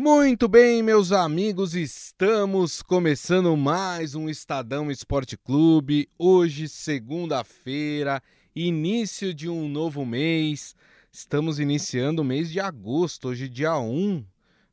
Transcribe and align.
Muito 0.00 0.46
bem, 0.46 0.80
meus 0.80 1.10
amigos, 1.10 1.74
estamos 1.74 2.82
começando 2.82 3.56
mais 3.56 4.14
um 4.14 4.28
Estadão 4.28 4.92
Esporte 4.92 5.36
Clube. 5.36 6.08
Hoje, 6.16 6.68
segunda-feira, 6.68 8.22
início 8.54 9.34
de 9.34 9.48
um 9.48 9.68
novo 9.68 10.06
mês. 10.06 10.76
Estamos 11.10 11.58
iniciando 11.58 12.22
o 12.22 12.24
mês 12.24 12.48
de 12.48 12.60
agosto, 12.60 13.26
hoje, 13.26 13.48
dia 13.48 13.76
1, 13.76 14.24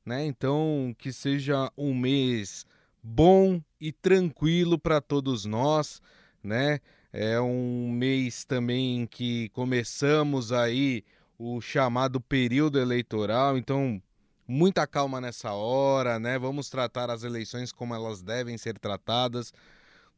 né? 0.06 0.24
Então, 0.28 0.96
que 0.96 1.12
seja 1.12 1.72
um 1.76 1.96
mês 1.96 2.64
bom 3.02 3.60
e 3.82 3.92
tranquilo 3.92 4.78
para 4.78 5.02
todos 5.02 5.44
nós, 5.44 6.04
né? 6.44 6.80
É 7.12 7.42
um 7.42 7.90
mês 7.90 8.46
também 8.46 9.08
que 9.08 9.50
começamos 9.50 10.52
aí 10.52 11.04
o 11.36 11.60
chamado 11.62 12.22
período 12.22 12.78
eleitoral, 12.80 13.58
então 13.58 14.00
muita 14.48 14.86
calma 14.86 15.20
nessa 15.20 15.54
hora, 15.54 16.20
né? 16.20 16.38
Vamos 16.38 16.70
tratar 16.70 17.10
as 17.10 17.24
eleições 17.24 17.72
como 17.72 17.94
elas 17.94 18.22
devem 18.22 18.58
ser 18.58 18.78
tratadas, 18.78 19.54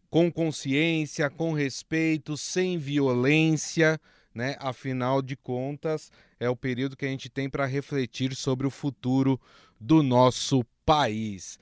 com 0.09 0.31
consciência, 0.31 1.29
com 1.29 1.53
respeito, 1.53 2.37
sem 2.37 2.77
violência, 2.77 3.99
né? 4.33 4.55
Afinal 4.59 5.21
de 5.21 5.35
contas, 5.35 6.11
é 6.39 6.49
o 6.49 6.55
período 6.55 6.95
que 6.95 7.05
a 7.05 7.09
gente 7.09 7.29
tem 7.29 7.49
para 7.49 7.65
refletir 7.65 8.35
sobre 8.35 8.67
o 8.67 8.71
futuro 8.71 9.39
do 9.79 10.01
nosso 10.03 10.63
país. 10.85 11.59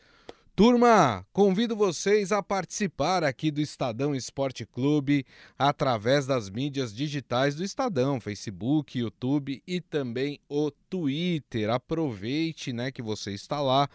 Turma, 0.55 1.27
convido 1.34 1.76
vocês 1.76 2.32
a 2.32 2.41
participar 2.41 3.26
aqui 3.26 3.52
do 3.52 3.59
Estadão 3.59 4.16
Esporte 4.16 4.66
Clube 4.66 5.26
através 5.59 6.26
das 6.26 6.50
mídias 6.50 6.95
digitais 6.95 7.55
do 7.55 7.64
Estadão, 7.66 8.22
Facebook, 8.22 8.98
YouTube 8.98 9.62
e 9.68 9.81
também 9.81 10.40
o 10.48 10.72
Twitter. 10.72 11.70
Aproveite, 11.70 12.72
né, 12.72 12.90
que 12.90 13.02
você 13.02 13.34
está 13.34 13.59
lá, 13.59 13.90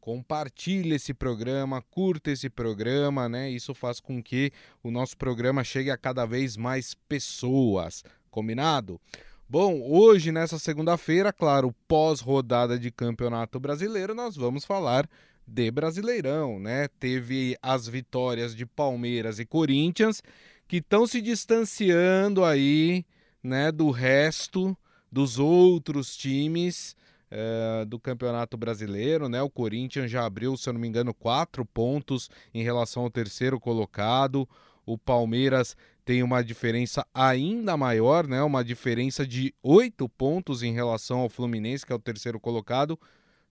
compartilhe 0.00 0.94
esse 0.94 1.12
programa, 1.12 1.82
curta 1.82 2.30
esse 2.30 2.48
programa, 2.48 3.28
né? 3.28 3.50
Isso 3.50 3.74
faz 3.74 4.00
com 4.00 4.22
que 4.22 4.50
o 4.82 4.90
nosso 4.90 5.18
programa 5.18 5.62
chegue 5.62 5.90
a 5.90 5.98
cada 5.98 6.24
vez 6.24 6.56
mais 6.56 6.94
pessoas. 6.94 8.02
Combinado? 8.30 8.98
Bom, 9.46 9.82
hoje, 9.82 10.32
nessa 10.32 10.58
segunda-feira, 10.58 11.30
claro, 11.30 11.74
pós-rodada 11.86 12.78
de 12.78 12.90
Campeonato 12.90 13.60
Brasileiro, 13.60 14.14
nós 14.14 14.34
vamos 14.34 14.64
falar 14.64 15.06
de 15.46 15.70
Brasileirão, 15.70 16.58
né? 16.58 16.88
Teve 16.98 17.56
as 17.62 17.86
vitórias 17.86 18.54
de 18.54 18.66
Palmeiras 18.66 19.38
e 19.38 19.46
Corinthians 19.46 20.22
que 20.66 20.78
estão 20.78 21.06
se 21.06 21.20
distanciando 21.22 22.44
aí, 22.44 23.04
né, 23.42 23.70
do 23.70 23.90
resto 23.90 24.76
dos 25.10 25.38
outros 25.38 26.16
times 26.16 26.96
uh, 27.30 27.86
do 27.86 27.98
Campeonato 27.98 28.56
Brasileiro, 28.56 29.28
né? 29.28 29.40
O 29.40 29.50
Corinthians 29.50 30.10
já 30.10 30.26
abriu, 30.26 30.56
se 30.56 30.68
eu 30.68 30.72
não 30.72 30.80
me 30.80 30.88
engano, 30.88 31.14
quatro 31.14 31.64
pontos 31.64 32.28
em 32.52 32.62
relação 32.62 33.04
ao 33.04 33.10
terceiro 33.10 33.60
colocado. 33.60 34.48
O 34.84 34.98
Palmeiras 34.98 35.76
tem 36.04 36.22
uma 36.22 36.42
diferença 36.42 37.06
ainda 37.14 37.76
maior, 37.76 38.26
né? 38.26 38.42
Uma 38.42 38.64
diferença 38.64 39.26
de 39.26 39.54
oito 39.62 40.08
pontos 40.08 40.62
em 40.62 40.72
relação 40.72 41.20
ao 41.20 41.28
Fluminense, 41.28 41.86
que 41.86 41.92
é 41.92 41.96
o 41.96 42.00
terceiro 42.00 42.38
colocado. 42.38 42.98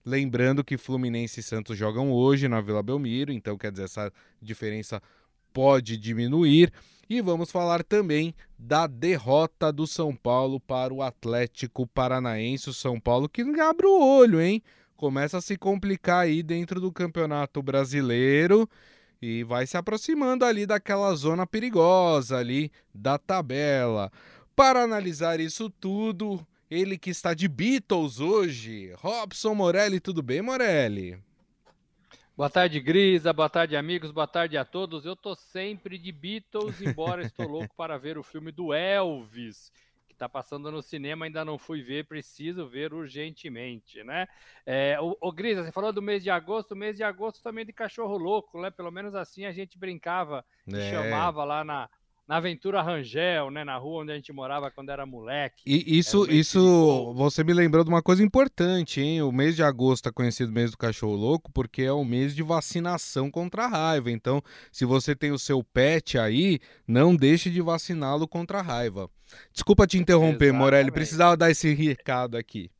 Lembrando 0.06 0.62
que 0.62 0.78
Fluminense 0.78 1.40
e 1.40 1.42
Santos 1.42 1.76
jogam 1.76 2.12
hoje 2.12 2.46
na 2.46 2.60
Vila 2.60 2.80
Belmiro, 2.80 3.32
então 3.32 3.58
quer 3.58 3.72
dizer, 3.72 3.86
essa 3.86 4.12
diferença 4.40 5.02
pode 5.52 5.96
diminuir. 5.96 6.72
E 7.10 7.20
vamos 7.20 7.50
falar 7.50 7.82
também 7.82 8.32
da 8.56 8.86
derrota 8.86 9.72
do 9.72 9.84
São 9.84 10.14
Paulo 10.14 10.60
para 10.60 10.94
o 10.94 11.02
Atlético 11.02 11.88
Paranaense. 11.88 12.70
O 12.70 12.72
São 12.72 13.00
Paulo 13.00 13.28
que 13.28 13.42
abre 13.42 13.86
o 13.88 14.00
olho, 14.00 14.40
hein? 14.40 14.62
Começa 14.96 15.38
a 15.38 15.42
se 15.42 15.56
complicar 15.56 16.20
aí 16.20 16.40
dentro 16.40 16.80
do 16.80 16.92
Campeonato 16.92 17.60
Brasileiro 17.60 18.68
e 19.20 19.42
vai 19.42 19.66
se 19.66 19.76
aproximando 19.76 20.44
ali 20.44 20.66
daquela 20.66 21.12
zona 21.16 21.44
perigosa 21.48 22.38
ali 22.38 22.70
da 22.94 23.18
tabela. 23.18 24.12
Para 24.54 24.82
analisar 24.82 25.40
isso 25.40 25.68
tudo, 25.68 26.46
ele 26.70 26.98
que 26.98 27.10
está 27.10 27.32
de 27.32 27.46
Beatles 27.46 28.20
hoje, 28.20 28.92
Robson 28.96 29.54
Morelli, 29.54 30.00
tudo 30.00 30.22
bem, 30.22 30.42
Morelli? 30.42 31.18
Boa 32.36 32.50
tarde, 32.50 32.80
Grisa. 32.80 33.32
Boa 33.32 33.48
tarde, 33.48 33.76
amigos. 33.76 34.10
Boa 34.10 34.26
tarde 34.26 34.58
a 34.58 34.64
todos. 34.64 35.06
Eu 35.06 35.16
tô 35.16 35.34
sempre 35.34 35.96
de 35.96 36.12
Beatles, 36.12 36.82
embora 36.82 37.22
estou 37.24 37.48
louco 37.48 37.74
para 37.74 37.96
ver 37.96 38.18
o 38.18 38.22
filme 38.22 38.52
do 38.52 38.74
Elvis, 38.74 39.72
que 40.06 40.12
está 40.12 40.28
passando 40.28 40.70
no 40.70 40.82
cinema. 40.82 41.24
Ainda 41.24 41.46
não 41.46 41.56
fui 41.56 41.80
ver, 41.80 42.04
preciso 42.04 42.68
ver 42.68 42.92
urgentemente, 42.92 44.04
né? 44.04 44.26
É, 44.66 44.98
o, 45.00 45.16
o 45.18 45.32
Grisa, 45.32 45.64
você 45.64 45.72
falou 45.72 45.94
do 45.94 46.02
mês 46.02 46.22
de 46.22 46.28
agosto. 46.28 46.72
O 46.72 46.76
mês 46.76 46.98
de 46.98 47.02
agosto 47.02 47.42
também 47.42 47.62
é 47.62 47.66
de 47.66 47.72
cachorro 47.72 48.18
louco, 48.18 48.60
né? 48.60 48.70
Pelo 48.70 48.90
menos 48.90 49.14
assim 49.14 49.46
a 49.46 49.52
gente 49.52 49.78
brincava 49.78 50.44
e 50.66 50.76
é. 50.76 50.90
chamava 50.90 51.42
lá 51.42 51.64
na, 51.64 51.88
na 52.28 52.36
Aventura 52.36 52.82
Rangel, 52.82 53.50
né, 53.50 53.64
na 53.64 53.76
rua 53.76 54.02
onde 54.02 54.12
a 54.12 54.14
gente 54.14 54.32
morava 54.32 54.70
quando 54.70 54.90
era 54.90 55.06
moleque. 55.06 55.62
E 55.64 55.98
isso, 55.98 56.24
um 56.24 56.30
isso 56.30 57.12
você 57.14 57.44
me 57.44 57.52
lembrou 57.52 57.84
de 57.84 57.90
uma 57.90 58.02
coisa 58.02 58.22
importante, 58.22 59.00
hein? 59.00 59.22
O 59.22 59.30
mês 59.30 59.54
de 59.54 59.62
agosto 59.62 60.08
é 60.08 60.12
conhecido 60.12 60.52
mês 60.52 60.70
do 60.70 60.78
cachorro 60.78 61.14
louco 61.14 61.52
porque 61.52 61.82
é 61.82 61.92
o 61.92 62.04
mês 62.04 62.34
de 62.34 62.42
vacinação 62.42 63.30
contra 63.30 63.64
a 63.64 63.68
raiva. 63.68 64.10
Então, 64.10 64.42
se 64.72 64.84
você 64.84 65.14
tem 65.14 65.30
o 65.30 65.38
seu 65.38 65.62
pet 65.62 66.18
aí, 66.18 66.58
não 66.86 67.14
deixe 67.14 67.48
de 67.48 67.60
vaciná-lo 67.60 68.26
contra 68.26 68.58
a 68.58 68.62
raiva. 68.62 69.08
Desculpa 69.52 69.86
te 69.86 69.98
interromper, 69.98 70.46
Exatamente. 70.46 70.58
Morelli, 70.58 70.90
precisava 70.90 71.36
dar 71.36 71.50
esse 71.50 71.72
recado 71.74 72.36
aqui. 72.36 72.70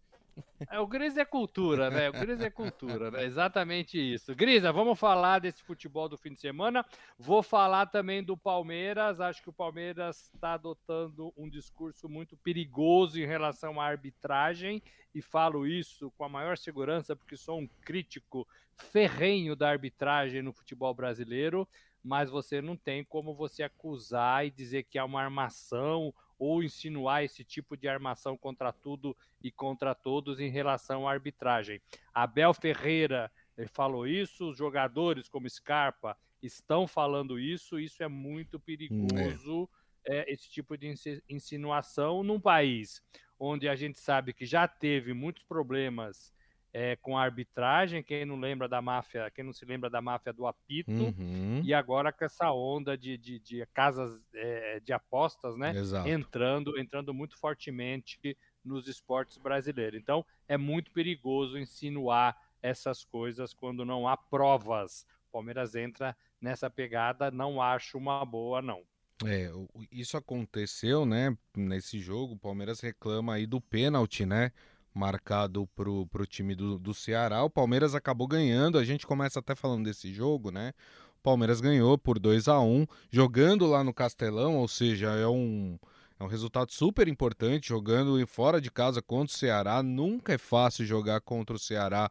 É, 0.71 0.79
o 0.81 0.87
Gris 0.87 1.17
é 1.17 1.25
cultura, 1.25 1.91
né? 1.91 2.09
O 2.09 2.13
Gris 2.13 2.41
é 2.41 2.51
cultura, 2.51 3.11
né? 3.11 3.25
Exatamente 3.25 3.99
isso. 3.99 4.35
Grisa, 4.35 4.73
vamos 4.73 4.99
falar 4.99 5.39
desse 5.39 5.63
futebol 5.63 6.09
do 6.09 6.17
fim 6.17 6.33
de 6.33 6.41
semana. 6.41 6.85
Vou 7.19 7.43
falar 7.43 7.87
também 7.87 8.23
do 8.23 8.37
Palmeiras. 8.37 9.21
Acho 9.21 9.43
que 9.43 9.51
o 9.51 9.53
Palmeiras 9.53 10.31
está 10.35 10.55
adotando 10.55 11.33
um 11.37 11.49
discurso 11.49 12.09
muito 12.09 12.37
perigoso 12.37 13.21
em 13.21 13.27
relação 13.27 13.81
à 13.81 13.87
arbitragem. 13.87 14.83
E 15.15 15.23
falo 15.23 15.67
isso 15.67 16.11
com 16.13 16.25
a 16.25 16.29
maior 16.29 16.59
segurança, 16.59 17.17
porque 17.17 17.37
sou 17.37 17.59
um 17.61 17.69
crítico 17.83 18.47
ferrenho 18.77 19.57
da 19.57 19.71
arbitragem 19.71 20.43
no 20.43 20.53
futebol 20.53 20.93
brasileiro. 20.95 21.67
Mas 22.03 22.31
você 22.31 22.61
não 22.61 22.77
tem 22.77 23.05
como 23.05 23.35
você 23.35 23.63
acusar 23.63 24.47
e 24.47 24.51
dizer 24.51 24.85
que 24.85 24.99
há 24.99 25.05
uma 25.05 25.23
armação 25.23 26.15
ou 26.39 26.63
insinuar 26.63 27.25
esse 27.25 27.45
tipo 27.45 27.77
de 27.77 27.89
armação 27.89 28.37
contra 28.37 28.73
tudo 28.73 29.17
e 29.43 29.51
contra 29.51 29.95
todos 29.95 30.39
em 30.41 30.51
relação 30.51 31.09
à 31.09 31.13
arbitragem. 31.13 31.81
Abel 32.13 32.53
Ferreira 32.53 33.31
falou 33.73 34.07
isso, 34.07 34.51
os 34.51 34.59
jogadores 34.59 35.29
como 35.29 35.49
Scarpa 35.49 36.17
estão 36.43 36.87
falando 36.87 37.39
isso, 37.39 37.79
isso 37.81 38.03
é 38.03 38.09
muito 38.09 38.61
perigoso, 38.61 39.69
é. 40.05 40.21
É, 40.21 40.33
esse 40.33 40.49
tipo 40.49 40.77
de 40.77 40.95
insinuação 41.29 42.23
num 42.23 42.39
país 42.39 43.03
onde 43.39 43.69
a 43.69 43.75
gente 43.75 43.99
sabe 43.99 44.33
que 44.33 44.47
já 44.47 44.69
teve 44.69 45.13
muitos 45.13 45.43
problemas 45.43 46.33
é, 46.79 46.95
com 46.97 47.17
a 47.17 47.23
arbitragem, 47.23 48.03
quem 48.03 48.27
não 48.27 48.39
lembra 48.39 48.69
da 48.69 48.83
máfia, 48.83 49.31
quem 49.31 49.43
não 49.43 49.53
se 49.55 49.65
lembra 49.65 49.89
da 49.89 50.03
máfia 50.03 50.31
do 50.31 50.47
apito, 50.47 50.91
uhum. 50.91 51.63
e 51.65 51.73
agora 51.73 52.13
com 52.13 52.23
essa 52.23 52.53
onda 52.53 52.99
de, 52.99 53.17
de, 53.17 53.41
de 53.41 53.65
casas 53.73 54.29
é, 54.35 54.79
de 54.81 54.93
apostas, 54.93 55.57
né? 55.57 55.75
Exato. 55.75 56.07
Entrando, 56.07 56.79
entrando 56.79 57.15
muito 57.15 57.35
fortemente 57.39 58.37
nos 58.63 58.89
esportes 58.89 59.39
brasileiros. 59.39 59.99
Então 59.99 60.23
é 60.47 60.59
muito 60.59 60.91
perigoso 60.91 61.57
insinuar 61.57 62.37
essas 62.63 63.03
coisas 63.07 63.55
quando 63.55 63.83
não 63.83 64.07
há 64.07 64.15
provas. 64.15 65.07
O 65.31 65.33
Palmeiras 65.33 65.75
entra 65.75 66.15
nessa 66.39 66.69
pegada, 66.69 67.31
não 67.31 67.63
acho 67.63 67.97
uma 67.97 68.23
boa, 68.23 68.61
não. 68.61 68.83
É, 69.25 69.51
isso 69.91 70.19
aconteceu, 70.19 71.07
né? 71.07 71.35
Nesse 71.57 71.99
jogo, 71.99 72.35
o 72.35 72.39
Palmeiras 72.39 72.81
reclama 72.81 73.33
aí 73.33 73.47
do 73.47 73.63
pênalti, 73.63 74.27
né? 74.27 74.53
Marcado 74.97 75.69
pro, 75.77 76.07
pro 76.07 76.27
time 76.27 76.55
do, 76.55 76.79
do 76.79 76.95
Ceará. 76.95 77.45
O 77.45 77.51
Palmeiras 77.51 77.95
acabou 77.95 78.27
ganhando. 78.27 78.79
A 78.79 78.85
gente 78.85 79.07
começa 79.07 79.41
até 79.41 79.55
falando 79.55 79.85
desse 79.85 80.13
jogo, 80.13 80.51
né? 80.51 80.73
O 81.19 81.23
Palmeiras 81.23 81.61
ganhou 81.61 81.99
por 81.99 82.19
2 82.19 82.49
a 82.49 82.61
1 82.61 82.87
jogando 83.11 83.67
lá 83.67 83.85
no 83.85 83.93
Castelão, 83.93 84.57
ou 84.57 84.69
seja, 84.69 85.09
é 85.09 85.27
um, 85.27 85.79
é 86.19 86.25
um 86.25 86.29
resultado 86.29 86.73
super 86.73 87.09
importante, 87.09 87.69
jogando 87.69 88.25
fora 88.27 88.61
de 88.61 88.71
casa 88.71 89.03
contra 89.03 89.35
o 89.35 89.39
Ceará. 89.39 89.83
Nunca 89.83 90.33
é 90.33 90.39
fácil 90.39 90.87
jogar 90.87 91.21
contra 91.21 91.57
o 91.57 91.59
Ceará 91.59 92.11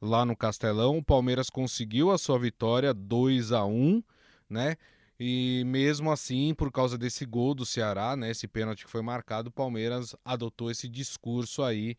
lá 0.00 0.24
no 0.24 0.36
Castelão. 0.36 0.98
O 0.98 1.04
Palmeiras 1.04 1.50
conseguiu 1.50 2.10
a 2.10 2.18
sua 2.18 2.38
vitória 2.38 2.92
2 2.92 3.52
a 3.52 3.64
1 3.64 4.02
né? 4.48 4.76
E 5.18 5.62
mesmo 5.66 6.10
assim, 6.10 6.54
por 6.54 6.72
causa 6.72 6.98
desse 6.98 7.24
gol 7.24 7.54
do 7.54 7.64
Ceará, 7.64 8.16
né, 8.16 8.30
esse 8.30 8.48
pênalti 8.48 8.84
que 8.84 8.90
foi 8.90 9.00
marcado, 9.00 9.48
o 9.48 9.52
Palmeiras 9.52 10.14
adotou 10.24 10.70
esse 10.70 10.88
discurso 10.88 11.62
aí 11.62 11.96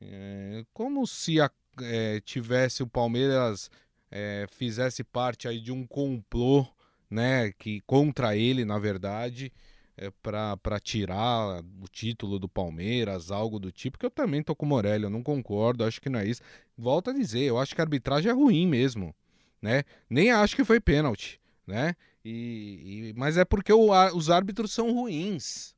é, 0.00 0.64
como 0.72 1.06
se 1.06 1.40
a, 1.40 1.50
é, 1.80 2.20
tivesse 2.20 2.82
o 2.82 2.86
Palmeiras 2.86 3.70
é, 4.10 4.46
fizesse 4.50 5.02
parte 5.04 5.48
aí 5.48 5.60
de 5.60 5.72
um 5.72 5.86
complô, 5.86 6.66
né, 7.10 7.52
que 7.52 7.80
contra 7.82 8.36
ele, 8.36 8.64
na 8.64 8.78
verdade, 8.78 9.52
é, 9.96 10.10
para 10.22 10.80
tirar 10.80 11.62
o 11.80 11.88
título 11.90 12.38
do 12.38 12.48
Palmeiras, 12.48 13.30
algo 13.30 13.58
do 13.58 13.72
tipo, 13.72 13.98
que 13.98 14.06
eu 14.06 14.10
também 14.10 14.42
tô 14.42 14.54
com 14.54 14.66
o 14.66 14.68
Morelli, 14.68 15.04
eu 15.04 15.10
não 15.10 15.22
concordo, 15.22 15.84
acho 15.84 16.00
que 16.00 16.10
não 16.10 16.20
é 16.20 16.26
isso. 16.26 16.42
Volto 16.76 17.10
a 17.10 17.12
dizer, 17.12 17.44
eu 17.44 17.58
acho 17.58 17.74
que 17.74 17.80
a 17.80 17.84
arbitragem 17.84 18.30
é 18.30 18.34
ruim 18.34 18.66
mesmo, 18.66 19.14
né? 19.60 19.84
Nem 20.10 20.30
acho 20.30 20.54
que 20.54 20.64
foi 20.64 20.80
pênalti, 20.80 21.40
né? 21.66 21.94
E, 22.24 23.10
e, 23.10 23.14
mas 23.16 23.36
é 23.36 23.44
porque 23.44 23.72
o, 23.72 23.92
a, 23.92 24.12
os 24.12 24.30
árbitros 24.30 24.72
são 24.72 24.92
ruins, 24.92 25.75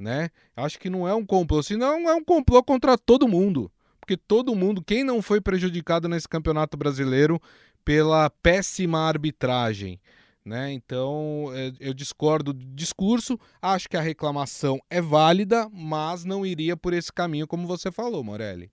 né? 0.00 0.30
Acho 0.56 0.78
que 0.78 0.88
não 0.88 1.06
é 1.06 1.14
um 1.14 1.24
complô, 1.24 1.62
senão 1.62 2.08
é 2.08 2.14
um 2.14 2.24
complô 2.24 2.62
contra 2.62 2.96
todo 2.96 3.28
mundo. 3.28 3.70
Porque 4.00 4.16
todo 4.16 4.56
mundo, 4.56 4.82
quem 4.82 5.04
não 5.04 5.20
foi 5.20 5.40
prejudicado 5.40 6.08
nesse 6.08 6.26
campeonato 6.26 6.76
brasileiro 6.76 7.40
pela 7.84 8.30
péssima 8.30 9.00
arbitragem, 9.00 10.00
né? 10.44 10.72
Então 10.72 11.50
é, 11.52 11.72
eu 11.78 11.92
discordo 11.92 12.52
do 12.52 12.74
discurso, 12.74 13.38
acho 13.60 13.88
que 13.88 13.96
a 13.96 14.00
reclamação 14.00 14.80
é 14.88 15.00
válida, 15.00 15.68
mas 15.70 16.24
não 16.24 16.46
iria 16.46 16.76
por 16.76 16.94
esse 16.94 17.12
caminho, 17.12 17.46
como 17.46 17.66
você 17.66 17.92
falou, 17.92 18.24
Morelli. 18.24 18.72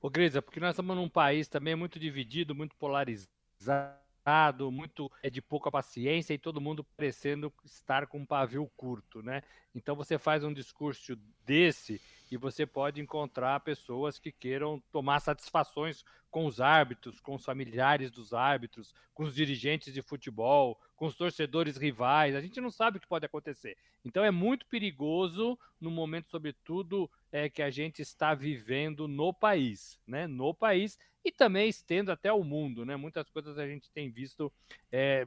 Ô, 0.00 0.08
Grisa, 0.08 0.40
porque 0.40 0.60
nós 0.60 0.70
estamos 0.70 0.96
num 0.96 1.08
país 1.08 1.48
também 1.48 1.74
muito 1.74 1.98
dividido, 1.98 2.54
muito 2.54 2.76
polarizado 2.76 3.28
muito 4.70 5.10
é 5.22 5.30
de 5.30 5.40
pouca 5.40 5.70
paciência 5.70 6.34
e 6.34 6.38
todo 6.38 6.60
mundo 6.60 6.84
parecendo 6.96 7.52
estar 7.64 8.06
com 8.06 8.18
um 8.18 8.26
pavio 8.26 8.70
curto, 8.76 9.22
né? 9.22 9.42
Então 9.74 9.94
você 9.94 10.18
faz 10.18 10.42
um 10.44 10.52
discurso 10.52 11.16
desse 11.44 12.00
e 12.30 12.36
você 12.36 12.66
pode 12.66 13.00
encontrar 13.00 13.60
pessoas 13.60 14.18
que 14.18 14.30
queiram 14.30 14.82
tomar 14.92 15.20
satisfações 15.20 16.04
com 16.30 16.46
os 16.46 16.60
árbitros, 16.60 17.20
com 17.20 17.34
os 17.34 17.44
familiares 17.44 18.10
dos 18.10 18.34
árbitros, 18.34 18.94
com 19.14 19.24
os 19.24 19.34
dirigentes 19.34 19.92
de 19.92 20.02
futebol, 20.02 20.78
com 20.94 21.06
os 21.06 21.16
torcedores 21.16 21.76
rivais. 21.76 22.34
A 22.34 22.40
gente 22.40 22.60
não 22.60 22.70
sabe 22.70 22.98
o 22.98 23.00
que 23.00 23.06
pode 23.06 23.24
acontecer. 23.24 23.76
Então 24.04 24.24
é 24.24 24.30
muito 24.30 24.66
perigoso 24.66 25.58
no 25.80 25.90
momento, 25.90 26.28
sobretudo, 26.28 27.10
é, 27.32 27.48
que 27.48 27.62
a 27.62 27.70
gente 27.70 28.00
está 28.00 28.34
vivendo 28.34 29.06
no 29.06 29.32
país, 29.32 29.98
né? 30.06 30.26
No 30.26 30.54
país 30.54 30.98
e 31.24 31.32
também 31.32 31.68
estendo 31.68 32.10
até 32.10 32.32
o 32.32 32.42
mundo, 32.42 32.84
né? 32.84 32.96
Muitas 32.96 33.28
coisas 33.30 33.58
a 33.58 33.66
gente 33.66 33.90
tem 33.90 34.10
visto 34.10 34.52
é, 34.90 35.26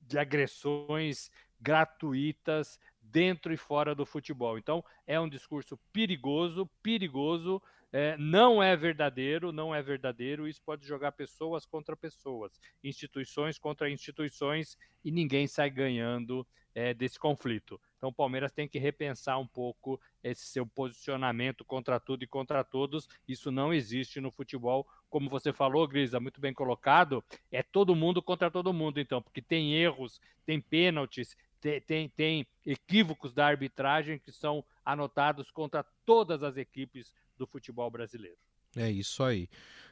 de 0.00 0.18
agressões 0.18 1.30
gratuitas 1.60 2.78
dentro 3.00 3.52
e 3.52 3.56
fora 3.56 3.94
do 3.94 4.06
futebol. 4.06 4.58
Então, 4.58 4.84
é 5.06 5.18
um 5.18 5.28
discurso 5.28 5.78
perigoso, 5.92 6.66
perigoso, 6.82 7.60
é, 7.92 8.16
não 8.18 8.62
é 8.62 8.76
verdadeiro, 8.76 9.52
não 9.52 9.74
é 9.74 9.82
verdadeiro. 9.82 10.46
Isso 10.46 10.62
pode 10.62 10.86
jogar 10.86 11.12
pessoas 11.12 11.64
contra 11.64 11.96
pessoas, 11.96 12.60
instituições 12.84 13.58
contra 13.58 13.90
instituições 13.90 14.76
e 15.04 15.10
ninguém 15.10 15.46
sai 15.46 15.70
ganhando 15.70 16.46
é, 16.74 16.92
desse 16.92 17.18
conflito. 17.18 17.80
Então, 17.98 18.10
o 18.10 18.12
Palmeiras 18.12 18.52
tem 18.52 18.68
que 18.68 18.78
repensar 18.78 19.38
um 19.38 19.46
pouco 19.46 20.00
esse 20.22 20.46
seu 20.46 20.64
posicionamento 20.64 21.64
contra 21.64 21.98
tudo 21.98 22.22
e 22.22 22.28
contra 22.28 22.62
todos. 22.62 23.08
Isso 23.26 23.50
não 23.50 23.74
existe 23.74 24.20
no 24.20 24.30
futebol. 24.30 24.86
Como 25.10 25.28
você 25.28 25.52
falou, 25.52 25.86
Grisa, 25.86 26.20
muito 26.20 26.40
bem 26.40 26.54
colocado, 26.54 27.24
é 27.50 27.62
todo 27.62 27.96
mundo 27.96 28.22
contra 28.22 28.50
todo 28.50 28.72
mundo, 28.72 29.00
então, 29.00 29.20
porque 29.20 29.42
tem 29.42 29.74
erros, 29.74 30.20
tem 30.46 30.60
pênaltis, 30.60 31.36
tem, 31.60 31.80
tem, 31.80 32.08
tem 32.08 32.46
equívocos 32.64 33.32
da 33.34 33.46
arbitragem 33.46 34.18
que 34.18 34.30
são 34.30 34.64
anotados 34.84 35.50
contra 35.50 35.84
todas 36.06 36.42
as 36.44 36.56
equipes 36.56 37.12
do 37.36 37.46
futebol 37.46 37.90
brasileiro. 37.90 38.38
É 38.76 38.88
isso 38.90 39.24
aí. 39.24 39.48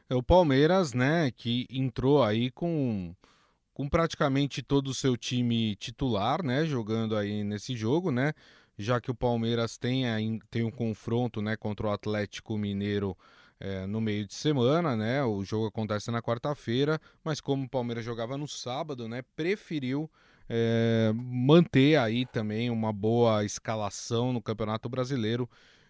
É 0.08 0.14
o 0.14 0.22
Palmeiras, 0.22 0.92
né, 0.92 1.32
que 1.32 1.66
entrou 1.68 2.22
aí 2.22 2.50
com, 2.52 3.16
com 3.76 3.90
praticamente 3.90 4.62
todo 4.62 4.88
o 4.88 4.94
seu 4.94 5.18
time 5.18 5.76
titular, 5.76 6.42
né, 6.42 6.64
jogando 6.64 7.14
aí 7.14 7.44
nesse 7.44 7.76
jogo, 7.76 8.10
né, 8.10 8.32
já 8.78 8.98
que 9.02 9.10
o 9.10 9.14
Palmeiras 9.14 9.76
tem, 9.76 10.08
aí, 10.08 10.38
tem 10.50 10.64
um 10.64 10.70
confronto, 10.70 11.42
né, 11.42 11.58
contra 11.58 11.88
o 11.88 11.90
Atlético 11.90 12.56
Mineiro 12.56 13.14
é, 13.60 13.84
no 13.86 14.00
meio 14.00 14.26
de 14.26 14.32
semana, 14.32 14.96
né, 14.96 15.22
o 15.22 15.44
jogo 15.44 15.66
acontece 15.66 16.10
na 16.10 16.22
quarta-feira, 16.22 16.98
mas 17.22 17.38
como 17.38 17.64
o 17.64 17.68
Palmeiras 17.68 18.02
jogava 18.02 18.38
no 18.38 18.48
sábado, 18.48 19.06
né, 19.06 19.20
preferiu 19.36 20.10
é, 20.48 21.12
manter 21.14 21.98
aí 21.98 22.24
também 22.24 22.70
uma 22.70 22.94
boa 22.94 23.44
escalação 23.44 24.32
no 24.32 24.40
Campeonato 24.40 24.88
Brasileiro, 24.88 25.46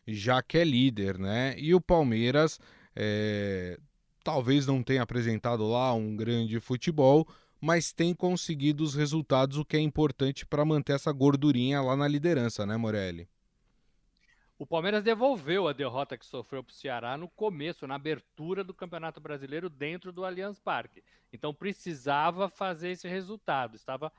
já 0.09 0.43
que 0.43 0.59
é 0.59 0.65
líder, 0.65 1.19
né? 1.19 1.55
E 1.57 1.73
o 1.73 1.81
Palmeiras 1.81 2.59
é, 2.97 3.79
talvez 4.25 4.67
não 4.67 4.83
tenha 4.83 5.03
apresentado 5.03 5.69
lá 5.69 5.95
um 5.95 6.17
grande 6.17 6.59
futebol, 6.59 7.27
mas 7.61 7.93
tem 7.93 8.15
conseguido 8.15 8.85
os 8.85 8.95
resultados, 8.95 9.59
o 9.59 9.65
que 9.65 9.77
é 9.77 9.81
importante 9.81 10.47
para 10.47 10.65
manter 10.65 10.95
essa 10.95 11.13
gordurinha 11.13 11.81
lá 11.81 11.97
na 11.97 12.07
liderança, 12.07 12.67
né, 12.67 12.77
Morelli? 12.77 13.29
O 14.59 14.67
Palmeiras 14.67 15.05
devolveu 15.05 15.69
a 15.69 15.73
derrota 15.75 16.17
que 16.17 16.25
sofreu 16.25 16.65
para 16.65 16.71
o 16.71 16.75
Ceará 16.75 17.17
no 17.19 17.29
começo, 17.29 17.87
na 17.87 17.97
abertura 17.97 18.65
do 18.65 18.73
Campeonato 18.73 19.21
Brasileiro 19.21 19.69
dentro 19.69 20.11
do 20.11 20.25
Allianz 20.25 20.59
Parque. 20.59 21.05
Então 21.31 21.53
precisava 21.53 22.49
fazer 22.49 22.93
esse 22.93 23.07
resultado. 23.07 23.77
Estava 23.77 24.11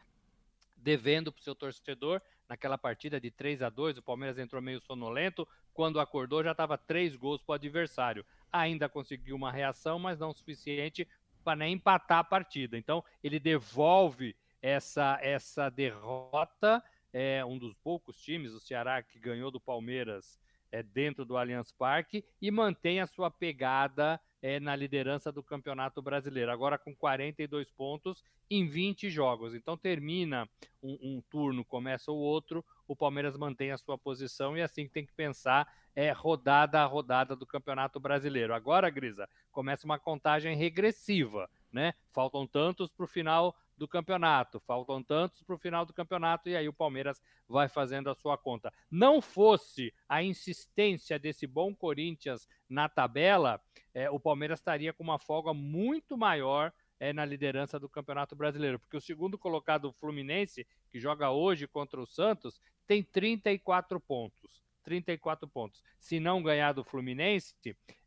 devendo 0.75 1.31
para 1.31 1.39
o 1.41 1.43
seu 1.43 1.55
torcedor. 1.55 2.21
Naquela 2.47 2.77
partida 2.77 3.19
de 3.19 3.31
3 3.31 3.63
a 3.63 3.69
2 3.69 3.97
o 3.97 4.03
Palmeiras 4.03 4.37
entrou 4.37 4.61
meio 4.61 4.79
sonolento. 4.79 5.47
Quando 5.73 5.99
acordou, 5.99 6.43
já 6.43 6.51
estava 6.51 6.77
três 6.77 7.15
gols 7.15 7.41
para 7.41 7.53
o 7.53 7.55
adversário. 7.55 8.23
Ainda 8.51 8.87
conseguiu 8.87 9.35
uma 9.35 9.51
reação, 9.51 9.97
mas 9.97 10.19
não 10.19 10.29
o 10.29 10.35
suficiente 10.35 11.07
nem 11.55 11.73
empatar 11.73 12.19
a 12.19 12.23
partida. 12.23 12.77
Então, 12.77 13.03
ele 13.23 13.39
devolve 13.39 14.35
essa, 14.61 15.17
essa 15.21 15.69
derrota. 15.69 16.83
É 17.13 17.43
um 17.45 17.57
dos 17.57 17.73
poucos 17.75 18.19
times, 18.21 18.53
o 18.53 18.59
Ceará, 18.59 19.01
que 19.01 19.19
ganhou 19.19 19.49
do 19.49 19.59
Palmeiras 19.59 20.39
é, 20.71 20.83
dentro 20.83 21.25
do 21.25 21.37
Allianz 21.37 21.71
Parque 21.71 22.23
e 22.41 22.51
mantém 22.51 22.99
a 22.99 23.07
sua 23.07 23.31
pegada 23.31 24.19
é, 24.41 24.59
na 24.59 24.75
liderança 24.75 25.31
do 25.31 25.41
Campeonato 25.41 26.01
Brasileiro, 26.01 26.51
agora 26.51 26.77
com 26.77 26.95
42 26.95 27.71
pontos 27.71 28.23
em 28.49 28.67
20 28.67 29.09
jogos. 29.09 29.55
Então 29.55 29.77
termina 29.77 30.47
um, 30.81 30.97
um, 31.01 31.21
turno, 31.29 31.65
começa 31.65 32.11
o 32.11 32.17
outro, 32.17 32.63
o 32.87 32.95
Palmeiras 32.95 33.37
mantém 33.37 33.71
a 33.71 33.77
sua 33.77 33.97
posição 33.97 34.55
e 34.57 34.61
é 34.61 34.63
assim 34.63 34.85
que 34.85 34.93
tem 34.93 35.05
que 35.05 35.13
pensar 35.13 35.67
é 35.95 36.11
rodada 36.11 36.79
a 36.79 36.85
rodada 36.85 37.35
do 37.35 37.45
Campeonato 37.45 37.99
Brasileiro. 37.99 38.53
Agora, 38.53 38.89
Grisa, 38.89 39.27
começa 39.51 39.85
uma 39.85 39.97
contagem 39.97 40.55
regressiva, 40.55 41.49
né? 41.71 41.95
Faltam 42.11 42.45
tantos 42.45 42.91
para 42.91 43.03
o 43.03 43.07
final 43.07 43.55
do 43.75 43.87
campeonato, 43.87 44.59
faltam 44.59 45.03
tantos 45.03 45.41
para 45.43 45.55
o 45.55 45.57
final 45.57 45.85
do 45.85 45.93
campeonato 45.93 46.49
e 46.49 46.55
aí 46.55 46.67
o 46.67 46.73
Palmeiras 46.73 47.21
vai 47.47 47.67
fazendo 47.67 48.09
a 48.09 48.15
sua 48.15 48.37
conta. 48.37 48.73
Não 48.89 49.21
fosse 49.21 49.93
a 50.09 50.23
insistência 50.23 51.19
desse 51.19 51.45
bom 51.45 51.73
Corinthians 51.75 52.47
na 52.67 52.89
tabela, 52.89 53.61
é, 53.93 54.09
o 54.09 54.19
Palmeiras 54.19 54.59
estaria 54.59 54.93
com 54.93 55.03
uma 55.03 55.17
folga 55.17 55.53
muito 55.53 56.17
maior 56.17 56.71
é, 56.99 57.13
na 57.13 57.25
liderança 57.25 57.79
do 57.79 57.89
Campeonato 57.89 58.35
Brasileiro, 58.35 58.79
porque 58.79 58.97
o 58.97 59.01
segundo 59.01 59.37
colocado, 59.37 59.85
o 59.85 59.93
Fluminense, 59.93 60.65
que 60.89 60.99
joga 60.99 61.29
hoje 61.31 61.67
contra 61.67 61.99
o 62.01 62.05
Santos, 62.05 62.59
tem 62.87 63.03
34 63.03 63.99
pontos. 63.99 64.65
34 64.87 65.45
pontos. 65.49 65.83
Se 65.99 66.17
não 66.17 66.41
ganhar 66.41 66.71
do 66.71 66.81
Fluminense, 66.81 67.53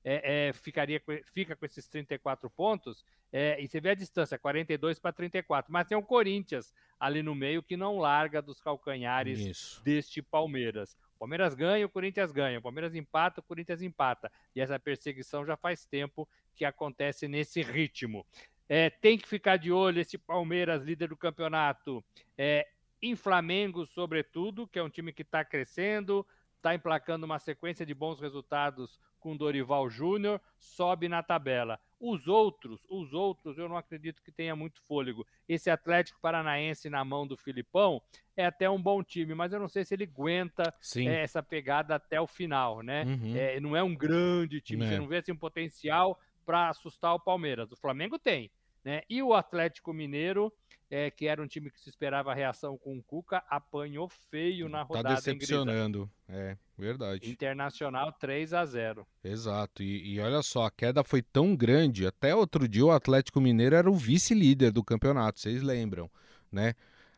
é, 0.02 0.48
é, 0.48 0.52
ficaria, 0.54 1.00
fica 1.34 1.54
com 1.54 1.66
esses 1.66 1.86
34 1.86 2.48
pontos. 2.48 3.04
É, 3.30 3.60
e 3.62 3.68
você 3.68 3.80
vê 3.80 3.90
a 3.90 3.94
distância, 3.94 4.38
42 4.38 4.98
para 4.98 5.12
34. 5.12 5.70
Mas 5.70 5.86
tem 5.86 5.98
o 5.98 6.02
Corinthians 6.02 6.72
ali 6.98 7.22
no 7.22 7.34
meio 7.34 7.62
que 7.62 7.76
não 7.76 7.98
larga 7.98 8.40
dos 8.40 8.62
calcanhares 8.62 9.38
Isso. 9.40 9.84
deste 9.84 10.22
Palmeiras. 10.22 10.96
O 11.16 11.18
Palmeiras 11.18 11.54
ganha, 11.54 11.84
o 11.84 11.90
Corinthians 11.90 12.32
ganha. 12.32 12.58
O 12.58 12.62
Palmeiras 12.62 12.94
empata, 12.94 13.40
o 13.40 13.44
Corinthians 13.44 13.82
empata. 13.82 14.32
E 14.56 14.60
essa 14.60 14.78
perseguição 14.78 15.44
já 15.44 15.58
faz 15.58 15.84
tempo 15.84 16.26
que 16.56 16.64
acontece 16.64 17.28
nesse 17.28 17.60
ritmo. 17.60 18.26
É, 18.66 18.88
tem 18.88 19.18
que 19.18 19.28
ficar 19.28 19.58
de 19.58 19.70
olho 19.70 20.00
esse 20.00 20.16
Palmeiras, 20.16 20.82
líder 20.82 21.08
do 21.08 21.16
campeonato, 21.16 22.02
é, 22.38 22.66
em 23.02 23.16
Flamengo, 23.16 23.86
sobretudo, 23.86 24.66
que 24.66 24.78
é 24.78 24.82
um 24.82 24.90
time 24.90 25.12
que 25.12 25.22
está 25.22 25.44
crescendo, 25.44 26.26
está 26.56 26.74
emplacando 26.74 27.26
uma 27.26 27.38
sequência 27.38 27.84
de 27.86 27.94
bons 27.94 28.20
resultados 28.20 29.00
com 29.18 29.36
Dorival 29.36 29.88
Júnior, 29.90 30.40
sobe 30.58 31.08
na 31.08 31.22
tabela. 31.22 31.78
Os 32.00 32.26
outros, 32.26 32.80
os 32.88 33.12
outros, 33.12 33.58
eu 33.58 33.68
não 33.68 33.76
acredito 33.76 34.22
que 34.22 34.32
tenha 34.32 34.56
muito 34.56 34.80
fôlego. 34.82 35.26
Esse 35.46 35.68
Atlético 35.68 36.18
Paranaense 36.20 36.88
na 36.88 37.04
mão 37.04 37.26
do 37.26 37.36
Filipão 37.36 38.00
é 38.34 38.46
até 38.46 38.68
um 38.70 38.80
bom 38.80 39.02
time, 39.02 39.34
mas 39.34 39.52
eu 39.52 39.60
não 39.60 39.68
sei 39.68 39.84
se 39.84 39.92
ele 39.92 40.04
aguenta 40.04 40.74
é, 40.96 41.22
essa 41.22 41.42
pegada 41.42 41.94
até 41.94 42.18
o 42.18 42.26
final, 42.26 42.82
né? 42.82 43.04
Uhum. 43.04 43.36
É, 43.36 43.60
não 43.60 43.76
é 43.76 43.82
um 43.82 43.94
grande 43.94 44.62
time, 44.62 44.84
é. 44.84 44.88
você 44.88 44.98
não 44.98 45.06
vê 45.06 45.18
assim, 45.18 45.32
um 45.32 45.36
potencial 45.36 46.18
para 46.46 46.70
assustar 46.70 47.14
o 47.14 47.20
Palmeiras. 47.20 47.70
O 47.70 47.76
Flamengo 47.76 48.18
tem, 48.18 48.50
né? 48.82 49.02
E 49.08 49.22
o 49.22 49.34
Atlético 49.34 49.92
Mineiro, 49.92 50.50
é, 50.90 51.10
que 51.10 51.26
era 51.26 51.40
um 51.40 51.46
time 51.46 51.70
que 51.70 51.80
se 51.80 51.88
esperava 51.88 52.32
a 52.32 52.34
reação 52.34 52.76
com 52.76 52.98
o 52.98 53.02
Cuca, 53.02 53.42
apanhou 53.48 54.08
feio 54.08 54.68
na 54.68 54.78
tá 54.78 54.84
rodada. 54.84 55.08
Tá 55.08 55.14
decepcionando, 55.14 56.10
é 56.28 56.56
verdade. 56.76 57.30
Internacional 57.30 58.12
3 58.12 58.52
a 58.52 58.66
0 58.66 59.06
Exato, 59.22 59.82
e, 59.82 60.14
e, 60.14 60.20
olha 60.20 60.42
só, 60.42 60.64
a 60.64 60.70
queda 60.70 61.04
foi 61.04 61.22
tão 61.22 61.54
grande, 61.54 62.06
até 62.06 62.34
outro 62.34 62.66
dia 62.66 62.84
o 62.84 62.90
Atlético 62.90 63.40
Mineiro 63.40 63.76
era 63.76 63.90
o 63.90 63.94
vice-líder 63.94 64.72
do 64.72 64.82
campeonato, 64.82 65.40
vocês 65.40 65.62
lembram, 65.62 66.10
né? 66.50 66.74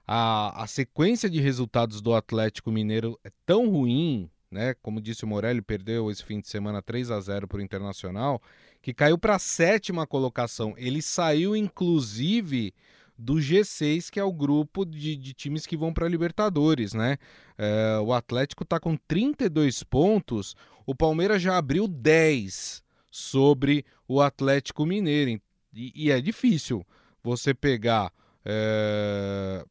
a, 0.07 0.63
a 0.63 0.67
sequência 0.67 1.31
de 1.31 1.41
resultados 1.41 2.01
do 2.01 2.15
Atlético 2.15 2.71
Mineiro 2.71 3.19
é 3.25 3.31
tão 3.47 3.69
ruim, 3.71 4.31
né? 4.51 4.75
Como 4.83 5.01
disse 5.01 5.25
o 5.25 5.29
Morelli, 5.29 5.63
perdeu 5.63 6.11
esse 6.11 6.25
fim 6.25 6.41
de 6.41 6.49
semana 6.49 6.83
3 6.83 7.11
a 7.11 7.21
0 7.21 7.49
para 7.49 7.59
o 7.59 7.63
Internacional, 7.63 8.43
que 8.81 8.93
caiu 8.93 9.17
para 9.17 9.37
a 9.37 9.39
sétima 9.39 10.07
colocação. 10.07 10.75
Ele 10.77 11.01
saiu, 11.01 11.55
inclusive, 11.57 12.75
do 13.23 13.35
G6, 13.35 14.11
que 14.11 14.19
é 14.19 14.25
o 14.25 14.33
grupo 14.33 14.85
de, 14.85 15.17
de 15.17 15.33
times 15.33 15.65
que 15.65 15.77
vão 15.77 15.93
para 15.93 16.09
Libertadores, 16.09 16.93
né? 16.93 17.17
É, 17.57 17.99
o 18.03 18.13
Atlético 18.13 18.65
está 18.65 18.81
com 18.81 18.97
32 18.97 19.85
pontos, 19.85 20.57
o 20.85 20.95
Palmeiras 20.95 21.41
já 21.41 21.57
abriu 21.57 21.87
10 21.87 22.83
sobre 23.11 23.85
o 24.09 24.21
Atlético 24.21 24.85
Mineiro. 24.85 25.41
E, 25.73 25.93
e 25.95 26.11
é 26.11 26.21
difícil 26.21 26.85
você 27.23 27.55
pegar. 27.55 28.13
É, 28.45 29.65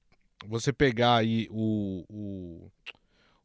você 0.47 0.71
pegar 0.71 1.17
aí 1.17 1.47
o, 1.51 2.05
o, 2.09 2.71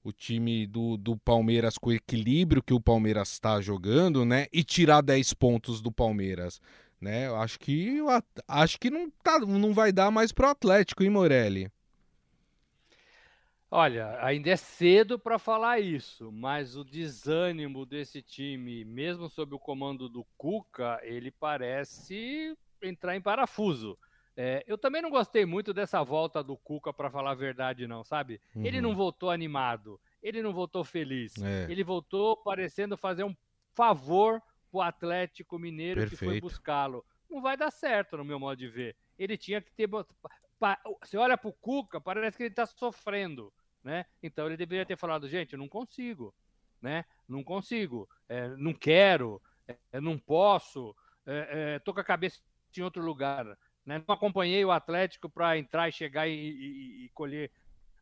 o 0.04 0.12
time 0.12 0.68
do, 0.68 0.96
do 0.96 1.16
Palmeiras 1.16 1.76
com 1.76 1.90
o 1.90 1.92
equilíbrio 1.92 2.62
que 2.62 2.72
o 2.72 2.80
Palmeiras 2.80 3.32
está 3.32 3.60
jogando, 3.60 4.24
né? 4.24 4.46
E 4.52 4.62
tirar 4.62 5.00
10 5.00 5.34
pontos 5.34 5.80
do 5.80 5.90
Palmeiras. 5.90 6.60
Né? 7.00 7.26
Eu 7.26 7.36
acho 7.36 7.58
que 7.58 7.98
acho 8.48 8.78
que 8.78 8.90
não, 8.90 9.10
tá, 9.22 9.38
não 9.38 9.74
vai 9.74 9.92
dar 9.92 10.10
mais 10.10 10.32
pro 10.32 10.48
Atlético, 10.48 11.02
hein, 11.02 11.10
Morelli? 11.10 11.70
Olha, 13.70 14.16
ainda 14.24 14.50
é 14.50 14.56
cedo 14.56 15.18
para 15.18 15.38
falar 15.38 15.80
isso, 15.80 16.30
mas 16.30 16.76
o 16.76 16.84
desânimo 16.84 17.84
desse 17.84 18.22
time, 18.22 18.84
mesmo 18.84 19.28
sob 19.28 19.54
o 19.54 19.58
comando 19.58 20.08
do 20.08 20.24
Cuca, 20.36 21.00
ele 21.02 21.30
parece 21.32 22.56
entrar 22.80 23.16
em 23.16 23.20
parafuso. 23.20 23.98
É, 24.36 24.62
eu 24.66 24.78
também 24.78 25.02
não 25.02 25.10
gostei 25.10 25.44
muito 25.44 25.74
dessa 25.74 26.02
volta 26.04 26.44
do 26.44 26.56
Cuca, 26.56 26.92
para 26.92 27.10
falar 27.10 27.32
a 27.32 27.34
verdade, 27.34 27.86
não, 27.86 28.04
sabe? 28.04 28.40
Uhum. 28.54 28.64
Ele 28.64 28.80
não 28.80 28.94
voltou 28.94 29.30
animado, 29.30 29.98
ele 30.22 30.42
não 30.42 30.52
voltou 30.52 30.84
feliz, 30.84 31.34
é. 31.42 31.66
ele 31.70 31.82
voltou 31.82 32.36
parecendo 32.36 32.96
fazer 32.96 33.24
um 33.24 33.34
favor 33.74 34.40
pro 34.76 34.82
Atlético 34.82 35.58
Mineiro 35.58 36.00
Perfeito. 36.00 36.18
que 36.18 36.24
foi 36.24 36.40
buscá-lo. 36.40 37.04
Não 37.30 37.40
vai 37.40 37.56
dar 37.56 37.70
certo, 37.70 38.16
no 38.16 38.24
meu 38.24 38.38
modo 38.38 38.58
de 38.58 38.68
ver. 38.68 38.94
Ele 39.18 39.36
tinha 39.36 39.60
que 39.60 39.72
ter. 39.72 39.88
Você 39.88 41.16
olha 41.16 41.38
pro 41.38 41.52
Cuca, 41.52 42.00
parece 42.00 42.36
que 42.36 42.44
ele 42.44 42.54
tá 42.54 42.66
sofrendo, 42.66 43.52
né? 43.82 44.04
Então 44.22 44.46
ele 44.46 44.56
deveria 44.56 44.84
ter 44.84 44.96
falado, 44.96 45.28
gente, 45.28 45.54
eu 45.54 45.58
não 45.58 45.68
consigo, 45.68 46.34
né? 46.80 47.04
Não 47.26 47.42
consigo, 47.42 48.08
é, 48.28 48.48
não 48.56 48.72
quero, 48.72 49.40
é, 49.66 50.00
não 50.00 50.18
posso, 50.18 50.94
é, 51.26 51.74
é, 51.74 51.78
tô 51.78 51.92
com 51.92 52.00
a 52.00 52.04
cabeça 52.04 52.40
em 52.76 52.82
outro 52.82 53.02
lugar. 53.02 53.46
Né? 53.84 54.02
Não 54.06 54.14
acompanhei 54.14 54.64
o 54.64 54.70
Atlético 54.70 55.28
para 55.28 55.58
entrar 55.58 55.88
e 55.88 55.92
chegar 55.92 56.28
e, 56.28 56.32
e, 56.32 57.04
e 57.06 57.08
colher 57.10 57.50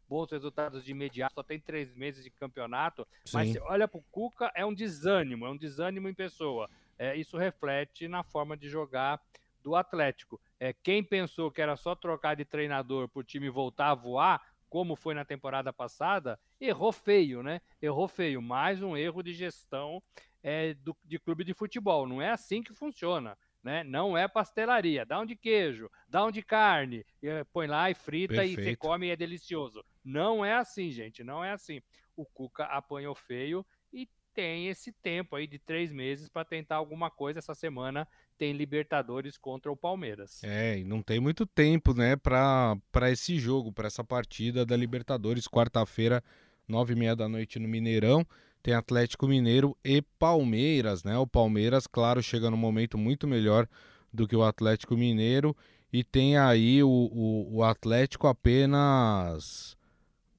bons 0.08 0.30
resultados 0.30 0.84
de 0.84 0.90
imediato, 0.90 1.34
só 1.34 1.42
tem 1.42 1.58
três 1.58 1.94
meses 1.94 2.22
de 2.22 2.30
campeonato, 2.30 3.06
Sim. 3.24 3.36
mas 3.36 3.56
olha 3.62 3.88
para 3.88 3.98
o 3.98 4.04
Cuca, 4.10 4.50
é 4.54 4.64
um 4.64 4.74
desânimo, 4.74 5.46
é 5.46 5.50
um 5.50 5.56
desânimo 5.56 6.08
em 6.08 6.14
pessoa. 6.14 6.68
É, 6.98 7.16
isso 7.16 7.36
reflete 7.36 8.06
na 8.06 8.22
forma 8.22 8.56
de 8.56 8.68
jogar 8.68 9.20
do 9.62 9.74
Atlético. 9.74 10.40
É, 10.60 10.72
quem 10.72 11.02
pensou 11.02 11.50
que 11.50 11.60
era 11.60 11.76
só 11.76 11.94
trocar 11.94 12.36
de 12.36 12.44
treinador 12.44 13.08
para 13.08 13.20
o 13.20 13.24
time 13.24 13.48
voltar 13.48 13.90
a 13.90 13.94
voar, 13.94 14.40
como 14.68 14.96
foi 14.96 15.14
na 15.14 15.24
temporada 15.24 15.72
passada, 15.72 16.38
errou 16.60 16.92
feio, 16.92 17.42
né? 17.42 17.60
Errou 17.80 18.08
feio. 18.08 18.42
Mais 18.42 18.82
um 18.82 18.96
erro 18.96 19.22
de 19.22 19.32
gestão 19.32 20.02
é, 20.42 20.74
do, 20.74 20.96
de 21.04 21.18
clube 21.18 21.44
de 21.44 21.54
futebol. 21.54 22.06
Não 22.06 22.20
é 22.20 22.30
assim 22.30 22.62
que 22.62 22.74
funciona 22.74 23.36
né? 23.64 23.82
Não 23.82 24.16
é 24.16 24.28
pastelaria. 24.28 25.06
Dá 25.06 25.18
um 25.18 25.24
de 25.24 25.34
queijo, 25.34 25.90
dá 26.06 26.24
um 26.24 26.30
de 26.30 26.42
carne, 26.42 27.04
põe 27.52 27.66
lá 27.66 27.90
e 27.90 27.94
frita 27.94 28.34
Perfeito. 28.34 28.60
e 28.60 28.64
você 28.64 28.76
come 28.76 29.06
e 29.06 29.10
é 29.10 29.16
delicioso. 29.16 29.82
Não 30.04 30.44
é 30.44 30.54
assim, 30.54 30.90
gente. 30.90 31.24
Não 31.24 31.42
é 31.42 31.52
assim. 31.52 31.80
O 32.16 32.24
Cuca 32.24 32.64
apanhou 32.64 33.14
feio 33.14 33.64
e 33.92 34.08
tem 34.34 34.68
esse 34.68 34.92
tempo 34.92 35.36
aí 35.36 35.46
de 35.46 35.58
três 35.58 35.92
meses 35.92 36.28
para 36.28 36.44
tentar 36.44 36.76
alguma 36.76 37.10
coisa. 37.10 37.38
Essa 37.38 37.54
semana 37.54 38.06
tem 38.36 38.52
Libertadores 38.52 39.38
contra 39.38 39.70
o 39.70 39.76
Palmeiras. 39.76 40.42
É, 40.44 40.78
e 40.78 40.84
não 40.84 41.02
tem 41.02 41.20
muito 41.20 41.46
tempo, 41.46 41.94
né, 41.94 42.16
para 42.16 43.10
esse 43.10 43.38
jogo, 43.38 43.72
para 43.72 43.86
essa 43.86 44.04
partida 44.04 44.66
da 44.66 44.76
Libertadores, 44.76 45.48
quarta-feira, 45.48 46.22
nove 46.66 46.92
e 46.92 46.96
meia 46.96 47.16
da 47.16 47.28
noite 47.28 47.58
no 47.58 47.68
Mineirão 47.68 48.26
tem 48.64 48.72
Atlético 48.72 49.28
Mineiro 49.28 49.76
e 49.84 50.00
Palmeiras, 50.18 51.04
né? 51.04 51.18
O 51.18 51.26
Palmeiras, 51.26 51.86
claro, 51.86 52.22
chega 52.22 52.50
num 52.50 52.56
momento 52.56 52.96
muito 52.96 53.28
melhor 53.28 53.68
do 54.10 54.26
que 54.26 54.34
o 54.34 54.42
Atlético 54.42 54.96
Mineiro 54.96 55.54
e 55.92 56.02
tem 56.02 56.38
aí 56.38 56.82
o, 56.82 56.88
o, 56.88 57.56
o 57.56 57.62
Atlético 57.62 58.26
apenas 58.26 59.76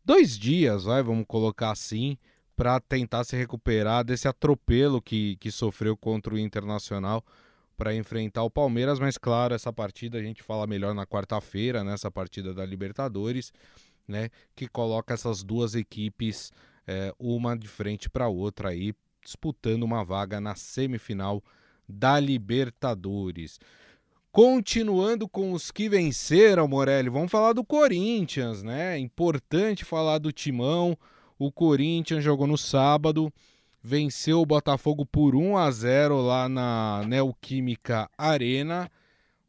dois 0.06 0.38
dias, 0.38 0.84
vai, 0.84 1.02
vamos 1.02 1.26
colocar 1.28 1.72
assim, 1.72 2.18
para 2.56 2.80
tentar 2.80 3.24
se 3.24 3.36
recuperar 3.36 4.06
desse 4.06 4.28
atropelo 4.28 5.02
que, 5.02 5.36
que 5.38 5.52
sofreu 5.52 5.98
contra 5.98 6.34
o 6.34 6.40
Internacional 6.40 7.24
para 7.78 7.94
enfrentar 7.94 8.44
o 8.44 8.50
Palmeiras, 8.50 9.00
mas 9.00 9.18
claro, 9.18 9.54
essa 9.54 9.74
partida 9.74 10.18
a 10.18 10.22
gente 10.22 10.42
fala 10.42 10.66
melhor 10.66 10.94
na 10.94 11.06
quarta-feira, 11.06 11.84
nessa 11.84 12.08
né? 12.08 12.12
partida 12.12 12.54
da 12.54 12.66
Libertadores, 12.66 13.52
né, 14.08 14.30
que 14.56 14.68
coloca 14.68 15.14
essas 15.14 15.44
duas 15.44 15.76
equipes 15.76 16.54
é, 16.88 17.14
uma 17.20 17.58
de 17.58 17.68
frente 17.68 18.10
para 18.10 18.26
a 18.26 18.30
outra 18.30 18.70
aí, 18.70 18.94
disputando 19.22 19.84
uma 19.84 20.04
vaga 20.04 20.40
na 20.40 20.56
semifinal 20.56 21.44
da 21.90 22.20
Libertadores. 22.20 23.60
Continuando 24.36 25.30
com 25.30 25.54
os 25.54 25.72
que 25.72 25.88
venceram, 25.88 26.68
Morelli, 26.68 27.08
vamos 27.08 27.32
falar 27.32 27.54
do 27.54 27.64
Corinthians, 27.64 28.64
né? 28.64 29.00
Importante 29.00 29.86
falar 29.86 30.18
do 30.18 30.30
Timão. 30.30 30.98
O 31.40 31.50
Corinthians 31.50 32.22
jogou 32.22 32.46
no 32.46 32.58
sábado, 32.58 33.32
venceu 33.82 34.42
o 34.42 34.46
Botafogo 34.46 35.06
por 35.06 35.38
1 35.38 35.56
a 35.56 35.72
0 35.72 36.22
lá 36.22 36.50
na 36.50 37.06
Neoquímica 37.08 38.10
Arena. 38.18 38.92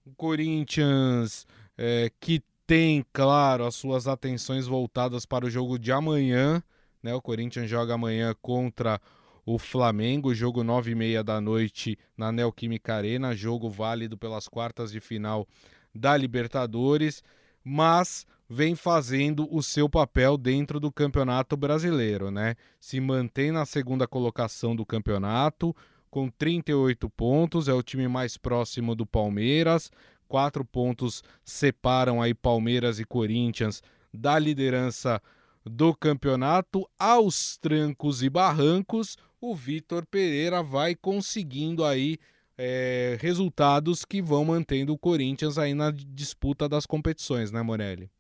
O 0.05 0.15
Corinthians 0.15 1.49
é, 1.77 2.09
que 2.21 2.41
tem, 2.65 3.05
claro, 3.13 3.65
as 3.67 3.75
suas 3.75 4.07
atenções 4.07 4.69
voltadas 4.69 5.27
para 5.27 5.45
o 5.45 5.51
jogo 5.51 5.81
de 5.81 5.91
amanhã 5.91 6.63
né? 7.07 7.15
O 7.15 7.23
Corinthians 7.23 7.71
joga 7.71 7.95
amanhã 7.95 8.35
contra 8.43 9.01
o 9.47 9.59
Flamengo, 9.61 10.35
jogo 10.35 10.65
nove 10.65 10.91
e 10.91 10.95
meia 10.97 11.23
da 11.23 11.41
noite 11.41 11.97
na 12.17 12.33
Neoquímica 12.33 12.97
Arena, 12.97 13.33
jogo 13.33 13.71
válido 13.71 14.19
pelas 14.19 14.49
quartas 14.49 14.91
de 14.91 14.99
final 14.99 15.47
da 15.95 16.17
Libertadores, 16.17 17.23
mas 17.63 18.27
vem 18.51 18.75
fazendo 18.75 19.49
o 19.55 19.63
seu 19.63 19.89
papel 19.89 20.37
dentro 20.37 20.81
do 20.81 20.91
Campeonato 20.91 21.57
Brasileiro, 21.57 22.29
né? 22.29 22.57
Se 22.81 22.99
mantém 23.01 23.53
na 23.53 23.65
segunda 23.65 24.07
colocação 24.09 24.75
do 24.75 24.85
campeonato 24.85 25.75
com 26.11 26.29
38 26.29 27.09
pontos, 27.11 27.69
é 27.69 27.73
o 27.73 27.85
time 27.85 28.09
mais 28.09 28.37
próximo 28.37 28.97
do 28.97 29.07
Palmeiras. 29.07 29.93
Quatro 30.27 30.65
pontos 30.65 31.23
separam 31.45 32.21
aí 32.21 32.35
Palmeiras 32.35 32.99
e 32.99 33.05
Corinthians 33.05 33.81
da 34.13 34.39
liderança 34.39 35.23
do 35.65 35.95
campeonato, 35.95 36.89
aos 36.99 37.57
trancos 37.57 38.23
e 38.23 38.31
barrancos, 38.31 39.17
o 39.41 39.55
Vitor 39.55 40.07
Pereira 40.07 40.63
vai 40.63 40.95
conseguindo 40.95 41.85
aí 41.85 42.19
é, 42.57 43.19
resultados 43.21 44.05
que 44.05 44.23
vão 44.23 44.45
mantendo 44.45 44.93
o 44.93 44.99
Corinthians 44.99 45.59
aí 45.59 45.75
na 45.75 45.91
disputa 45.91 46.69
das 46.69 46.87
competições, 46.87 47.53
né, 47.53 47.63
Morelli? 47.63 48.11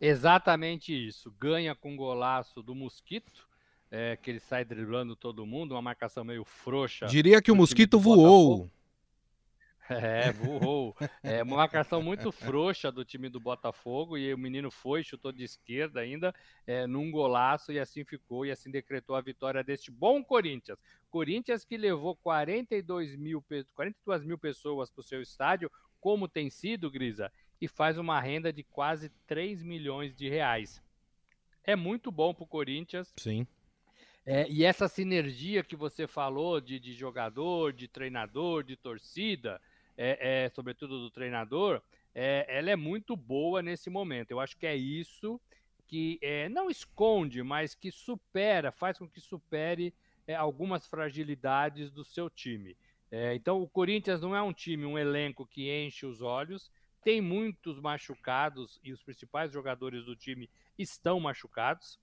Exatamente 0.00 0.92
isso. 0.92 1.32
Ganha 1.40 1.74
com 1.74 1.96
golaço 1.96 2.62
do 2.62 2.74
Mosquito, 2.74 3.48
é, 3.90 4.16
que 4.16 4.30
ele 4.30 4.40
sai 4.40 4.64
driblando 4.64 5.16
todo 5.16 5.46
mundo, 5.46 5.72
uma 5.72 5.82
marcação 5.82 6.24
meio 6.24 6.44
frouxa. 6.44 7.06
Diria 7.06 7.40
que 7.40 7.50
o 7.50 7.56
Mosquito 7.56 7.98
voou. 7.98 8.70
É, 9.88 10.32
voou. 10.32 10.96
É 11.22 11.42
uma 11.42 11.56
marcação 11.56 12.02
muito 12.02 12.32
frouxa 12.32 12.90
do 12.90 13.04
time 13.04 13.28
do 13.28 13.38
Botafogo 13.38 14.16
e 14.16 14.32
o 14.32 14.38
menino 14.38 14.70
foi, 14.70 15.02
chutou 15.02 15.32
de 15.32 15.44
esquerda 15.44 16.00
ainda, 16.00 16.34
é, 16.66 16.86
num 16.86 17.10
golaço 17.10 17.72
e 17.72 17.78
assim 17.78 18.04
ficou 18.04 18.46
e 18.46 18.50
assim 18.50 18.70
decretou 18.70 19.14
a 19.14 19.20
vitória 19.20 19.62
deste 19.62 19.90
bom 19.90 20.22
Corinthians. 20.22 20.78
Corinthians 21.10 21.64
que 21.64 21.76
levou 21.76 22.16
42 22.16 23.16
mil, 23.16 23.44
42 23.74 24.24
mil 24.24 24.38
pessoas 24.38 24.90
para 24.90 25.00
o 25.00 25.04
seu 25.04 25.20
estádio, 25.20 25.70
como 26.00 26.28
tem 26.28 26.50
sido, 26.50 26.90
Grisa, 26.90 27.30
e 27.60 27.68
faz 27.68 27.98
uma 27.98 28.20
renda 28.20 28.52
de 28.52 28.62
quase 28.62 29.10
3 29.26 29.62
milhões 29.62 30.14
de 30.14 30.28
reais. 30.28 30.82
É 31.62 31.74
muito 31.74 32.10
bom 32.10 32.34
para 32.34 32.44
o 32.44 32.46
Corinthians. 32.48 33.12
Sim. 33.16 33.46
É, 34.26 34.48
e 34.48 34.64
essa 34.64 34.88
sinergia 34.88 35.62
que 35.62 35.76
você 35.76 36.06
falou 36.06 36.60
de, 36.60 36.78
de 36.78 36.94
jogador, 36.94 37.72
de 37.72 37.86
treinador, 37.86 38.62
de 38.62 38.74
torcida, 38.74 39.60
é, 39.96 40.44
é, 40.44 40.48
sobretudo 40.50 41.00
do 41.00 41.10
treinador, 41.10 41.80
é, 42.14 42.46
ela 42.48 42.70
é 42.70 42.76
muito 42.76 43.16
boa 43.16 43.62
nesse 43.62 43.90
momento. 43.90 44.30
Eu 44.30 44.40
acho 44.40 44.56
que 44.56 44.66
é 44.66 44.76
isso 44.76 45.40
que 45.86 46.18
é, 46.22 46.48
não 46.48 46.70
esconde, 46.70 47.42
mas 47.42 47.74
que 47.74 47.90
supera, 47.90 48.72
faz 48.72 48.98
com 48.98 49.08
que 49.08 49.20
supere 49.20 49.94
é, 50.26 50.34
algumas 50.34 50.86
fragilidades 50.86 51.90
do 51.90 52.04
seu 52.04 52.30
time. 52.30 52.76
É, 53.10 53.34
então, 53.34 53.60
o 53.60 53.68
Corinthians 53.68 54.20
não 54.20 54.34
é 54.34 54.42
um 54.42 54.52
time, 54.52 54.84
um 54.84 54.98
elenco 54.98 55.46
que 55.46 55.70
enche 55.70 56.06
os 56.06 56.22
olhos, 56.22 56.70
tem 57.02 57.20
muitos 57.20 57.78
machucados 57.78 58.80
e 58.82 58.92
os 58.92 59.02
principais 59.02 59.52
jogadores 59.52 60.04
do 60.04 60.16
time 60.16 60.48
estão 60.78 61.20
machucados. 61.20 62.00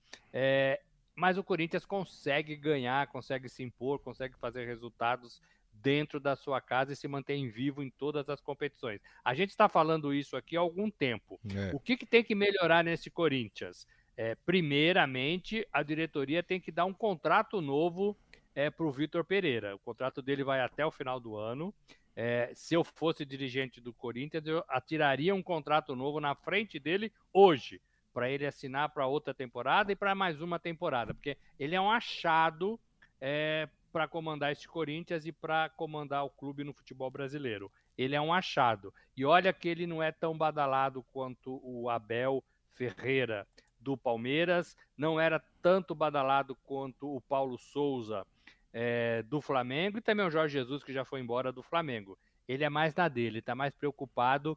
Mas 1.14 1.36
o 1.36 1.42
Corinthians 1.42 1.84
consegue 1.84 2.54
ganhar, 2.54 3.08
consegue 3.08 3.48
se 3.48 3.64
impor, 3.64 3.98
consegue 3.98 4.36
fazer 4.38 4.64
resultados 4.64 5.42
dentro 5.82 6.20
da 6.20 6.36
sua 6.36 6.60
casa 6.60 6.92
e 6.92 6.96
se 6.96 7.08
mantém 7.08 7.48
vivo 7.48 7.82
em 7.82 7.90
todas 7.90 8.28
as 8.30 8.40
competições. 8.40 9.00
A 9.24 9.34
gente 9.34 9.50
está 9.50 9.68
falando 9.68 10.14
isso 10.14 10.36
aqui 10.36 10.56
há 10.56 10.60
algum 10.60 10.90
tempo. 10.90 11.40
É. 11.54 11.74
O 11.74 11.80
que, 11.80 11.96
que, 11.96 12.06
tem 12.06 12.22
que 12.22 12.34
melhorar 12.34 12.84
nesse 12.84 13.10
Corinthians? 13.10 13.86
É, 14.16 14.34
primeiramente, 14.34 15.66
a 15.72 15.82
diretoria 15.82 16.42
tem 16.42 16.60
que 16.60 16.70
dar 16.70 16.84
um 16.84 16.92
contrato 16.92 17.60
novo 17.60 18.16
é, 18.54 18.70
para 18.70 18.86
o 18.86 18.92
Vitor 18.92 19.24
Pereira. 19.24 19.74
O 19.74 19.78
contrato 19.78 20.22
dele 20.22 20.44
vai 20.44 20.60
até 20.60 20.84
o 20.84 20.90
final 20.90 21.18
do 21.18 21.36
ano. 21.36 21.74
É, 22.14 22.50
se 22.54 22.74
eu 22.74 22.84
fosse 22.84 23.24
dirigente 23.24 23.80
do 23.80 23.92
Corinthians, 23.92 24.46
eu 24.46 24.62
atiraria 24.68 25.34
um 25.34 25.42
contrato 25.42 25.96
novo 25.96 26.20
na 26.20 26.34
frente 26.34 26.78
dele 26.78 27.10
hoje, 27.32 27.80
para 28.12 28.30
ele 28.30 28.46
assinar 28.46 28.90
para 28.90 29.06
outra 29.06 29.32
temporada 29.32 29.90
e 29.90 29.96
para 29.96 30.14
mais 30.14 30.42
uma 30.42 30.58
temporada, 30.58 31.14
porque 31.14 31.38
ele 31.58 31.74
é 31.74 31.80
um 31.80 31.90
achado 31.90 32.78
é, 33.18 33.66
para 33.92 34.08
comandar 34.08 34.50
este 34.50 34.66
Corinthians 34.66 35.26
e 35.26 35.32
para 35.32 35.68
comandar 35.68 36.24
o 36.24 36.30
clube 36.30 36.64
no 36.64 36.72
futebol 36.72 37.10
brasileiro. 37.10 37.70
Ele 37.96 38.16
é 38.16 38.20
um 38.20 38.32
achado. 38.32 38.92
E 39.16 39.24
olha 39.24 39.52
que 39.52 39.68
ele 39.68 39.86
não 39.86 40.02
é 40.02 40.10
tão 40.10 40.36
badalado 40.36 41.04
quanto 41.12 41.60
o 41.62 41.90
Abel 41.90 42.42
Ferreira 42.70 43.46
do 43.78 43.96
Palmeiras, 43.96 44.76
não 44.96 45.20
era 45.20 45.40
tanto 45.60 45.94
badalado 45.94 46.56
quanto 46.64 47.14
o 47.14 47.20
Paulo 47.20 47.58
Souza 47.58 48.26
é, 48.72 49.22
do 49.24 49.40
Flamengo 49.40 49.98
e 49.98 50.00
também 50.00 50.24
o 50.24 50.30
Jorge 50.30 50.58
Jesus, 50.58 50.82
que 50.82 50.92
já 50.92 51.04
foi 51.04 51.20
embora 51.20 51.52
do 51.52 51.62
Flamengo. 51.62 52.18
Ele 52.48 52.64
é 52.64 52.68
mais 52.68 52.94
na 52.94 53.08
dele, 53.08 53.40
está 53.40 53.54
mais 53.54 53.74
preocupado 53.74 54.56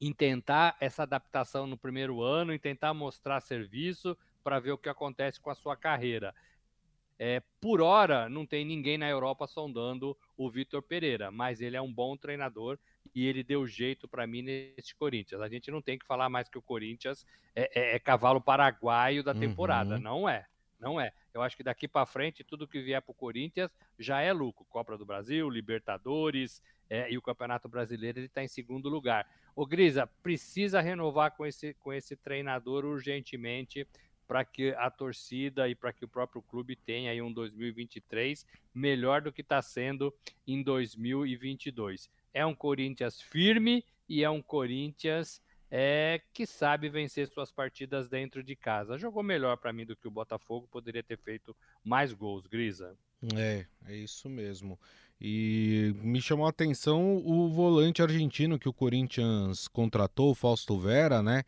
em 0.00 0.12
tentar 0.12 0.76
essa 0.80 1.02
adaptação 1.04 1.66
no 1.66 1.76
primeiro 1.76 2.22
ano, 2.22 2.52
em 2.52 2.58
tentar 2.58 2.92
mostrar 2.92 3.40
serviço 3.40 4.16
para 4.44 4.60
ver 4.60 4.72
o 4.72 4.78
que 4.78 4.88
acontece 4.88 5.40
com 5.40 5.50
a 5.50 5.54
sua 5.54 5.76
carreira. 5.76 6.34
É, 7.18 7.42
por 7.60 7.80
hora, 7.80 8.28
não 8.28 8.46
tem 8.46 8.64
ninguém 8.64 8.96
na 8.96 9.08
Europa 9.08 9.46
sondando 9.46 10.16
o 10.36 10.48
Vitor 10.48 10.80
Pereira, 10.80 11.30
mas 11.30 11.60
ele 11.60 11.76
é 11.76 11.82
um 11.82 11.92
bom 11.92 12.16
treinador 12.16 12.78
e 13.14 13.26
ele 13.26 13.42
deu 13.42 13.66
jeito 13.66 14.06
para 14.06 14.26
mim 14.26 14.42
nesse 14.42 14.94
Corinthians. 14.94 15.40
A 15.40 15.48
gente 15.48 15.70
não 15.70 15.82
tem 15.82 15.98
que 15.98 16.06
falar 16.06 16.28
mais 16.28 16.48
que 16.48 16.58
o 16.58 16.62
Corinthians 16.62 17.26
é, 17.56 17.70
é, 17.74 17.96
é 17.96 17.98
cavalo 17.98 18.40
paraguaio 18.40 19.24
da 19.24 19.34
temporada. 19.34 19.96
Uhum. 19.96 20.00
Não 20.00 20.28
é. 20.28 20.46
Não 20.78 21.00
é. 21.00 21.12
Eu 21.34 21.42
acho 21.42 21.56
que 21.56 21.64
daqui 21.64 21.88
para 21.88 22.06
frente, 22.06 22.44
tudo 22.44 22.68
que 22.68 22.80
vier 22.80 23.02
para 23.02 23.10
o 23.10 23.14
Corinthians 23.14 23.74
já 23.98 24.20
é 24.20 24.32
lucro. 24.32 24.64
Copa 24.66 24.96
do 24.96 25.04
Brasil, 25.04 25.50
Libertadores 25.50 26.62
é, 26.88 27.10
e 27.10 27.18
o 27.18 27.22
Campeonato 27.22 27.68
Brasileiro, 27.68 28.20
ele 28.20 28.26
está 28.26 28.44
em 28.44 28.48
segundo 28.48 28.88
lugar. 28.88 29.26
O 29.56 29.66
Grisa, 29.66 30.06
precisa 30.22 30.80
renovar 30.80 31.32
com 31.32 31.44
esse, 31.44 31.74
com 31.74 31.92
esse 31.92 32.14
treinador 32.16 32.84
urgentemente 32.84 33.86
para 34.28 34.44
que 34.44 34.74
a 34.76 34.90
torcida 34.90 35.66
e 35.68 35.74
para 35.74 35.92
que 35.92 36.04
o 36.04 36.08
próprio 36.08 36.42
clube 36.42 36.76
tenha 36.76 37.10
aí 37.10 37.22
um 37.22 37.32
2023 37.32 38.46
melhor 38.74 39.22
do 39.22 39.32
que 39.32 39.40
está 39.40 39.62
sendo 39.62 40.14
em 40.46 40.62
2022. 40.62 42.10
É 42.34 42.44
um 42.44 42.54
Corinthians 42.54 43.20
firme 43.20 43.82
e 44.06 44.22
é 44.22 44.28
um 44.28 44.42
Corinthians 44.42 45.40
é, 45.70 46.20
que 46.32 46.46
sabe 46.46 46.90
vencer 46.90 47.26
suas 47.28 47.50
partidas 47.50 48.06
dentro 48.06 48.42
de 48.42 48.54
casa. 48.54 48.98
Jogou 48.98 49.22
melhor 49.22 49.56
para 49.56 49.72
mim 49.72 49.86
do 49.86 49.96
que 49.96 50.06
o 50.06 50.10
Botafogo, 50.10 50.68
poderia 50.70 51.02
ter 51.02 51.18
feito 51.18 51.56
mais 51.82 52.12
gols, 52.12 52.46
Grisa. 52.46 52.94
É, 53.34 53.66
é 53.86 53.96
isso 53.96 54.28
mesmo. 54.28 54.78
E 55.20 55.94
me 56.02 56.20
chamou 56.20 56.46
a 56.46 56.50
atenção 56.50 57.16
o 57.16 57.48
volante 57.48 58.02
argentino 58.02 58.58
que 58.58 58.68
o 58.68 58.72
Corinthians 58.72 59.66
contratou, 59.66 60.30
o 60.30 60.34
Fausto 60.34 60.78
Vera, 60.78 61.22
né? 61.22 61.44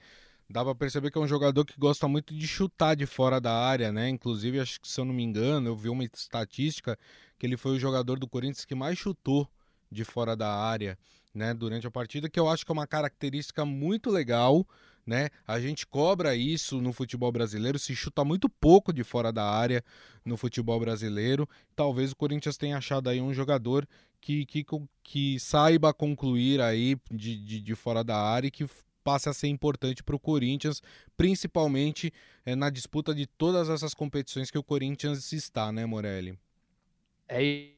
Dá 0.51 0.65
para 0.65 0.75
perceber 0.75 1.13
que 1.13 1.19
é 1.19 1.21
um 1.21 1.29
jogador 1.29 1.65
que 1.65 1.79
gosta 1.79 2.09
muito 2.09 2.35
de 2.35 2.47
chutar 2.47 2.97
de 2.97 3.07
fora 3.07 3.41
da 3.41 3.55
área, 3.55 3.93
né? 3.93 4.09
Inclusive, 4.09 4.59
acho 4.59 4.81
que 4.81 4.89
se 4.89 5.01
eu 5.01 5.05
não 5.05 5.15
me 5.15 5.23
engano, 5.23 5.69
eu 5.69 5.77
vi 5.77 5.89
uma 5.89 6.03
estatística 6.03 6.99
que 7.39 7.47
ele 7.47 7.57
foi 7.57 7.77
o 7.77 7.79
jogador 7.79 8.19
do 8.19 8.29
Corinthians 8.29 8.65
que 8.65 8.75
mais 8.75 8.99
chutou 8.99 9.49
de 9.91 10.05
fora 10.05 10.37
da 10.37 10.53
área, 10.53 10.99
né, 11.33 11.55
durante 11.55 11.87
a 11.87 11.91
partida, 11.91 12.29
que 12.29 12.39
eu 12.39 12.49
acho 12.49 12.65
que 12.65 12.73
é 12.73 12.75
uma 12.75 12.87
característica 12.87 13.65
muito 13.65 14.11
legal, 14.11 14.67
né? 15.07 15.29
A 15.47 15.61
gente 15.61 15.87
cobra 15.87 16.35
isso 16.35 16.81
no 16.81 16.93
futebol 16.93 17.31
brasileiro, 17.31 17.79
se 17.79 17.95
chuta 17.95 18.25
muito 18.25 18.49
pouco 18.49 18.93
de 18.93 19.05
fora 19.05 19.33
da 19.33 19.45
área 19.45 19.85
no 20.25 20.37
futebol 20.37 20.79
brasileiro. 20.81 21.49
Talvez 21.77 22.11
o 22.11 22.17
Corinthians 22.17 22.57
tenha 22.57 22.77
achado 22.77 23.09
aí 23.09 23.21
um 23.21 23.33
jogador 23.33 23.89
que, 24.21 24.45
que, 24.47 24.67
que 25.03 25.39
saiba 25.39 25.95
concluir 25.95 26.61
aí 26.61 26.97
de, 27.09 27.37
de, 27.37 27.61
de 27.61 27.75
fora 27.77 28.03
da 28.03 28.17
área 28.17 28.49
e 28.49 28.51
que 28.51 28.67
passe 29.11 29.29
a 29.29 29.33
ser 29.33 29.49
importante 29.49 30.05
para 30.05 30.15
o 30.15 30.21
Corinthians, 30.21 30.81
principalmente 31.17 32.13
é, 32.47 32.55
na 32.55 32.71
disputa 32.71 33.13
de 33.13 33.27
todas 33.27 33.69
essas 33.69 33.93
competições 33.93 34.53
que 34.53 34.59
o 34.59 34.63
Corinthians 34.63 35.33
está, 35.33 35.73
né, 35.73 35.85
Morelli? 35.85 36.39
É 37.29 37.71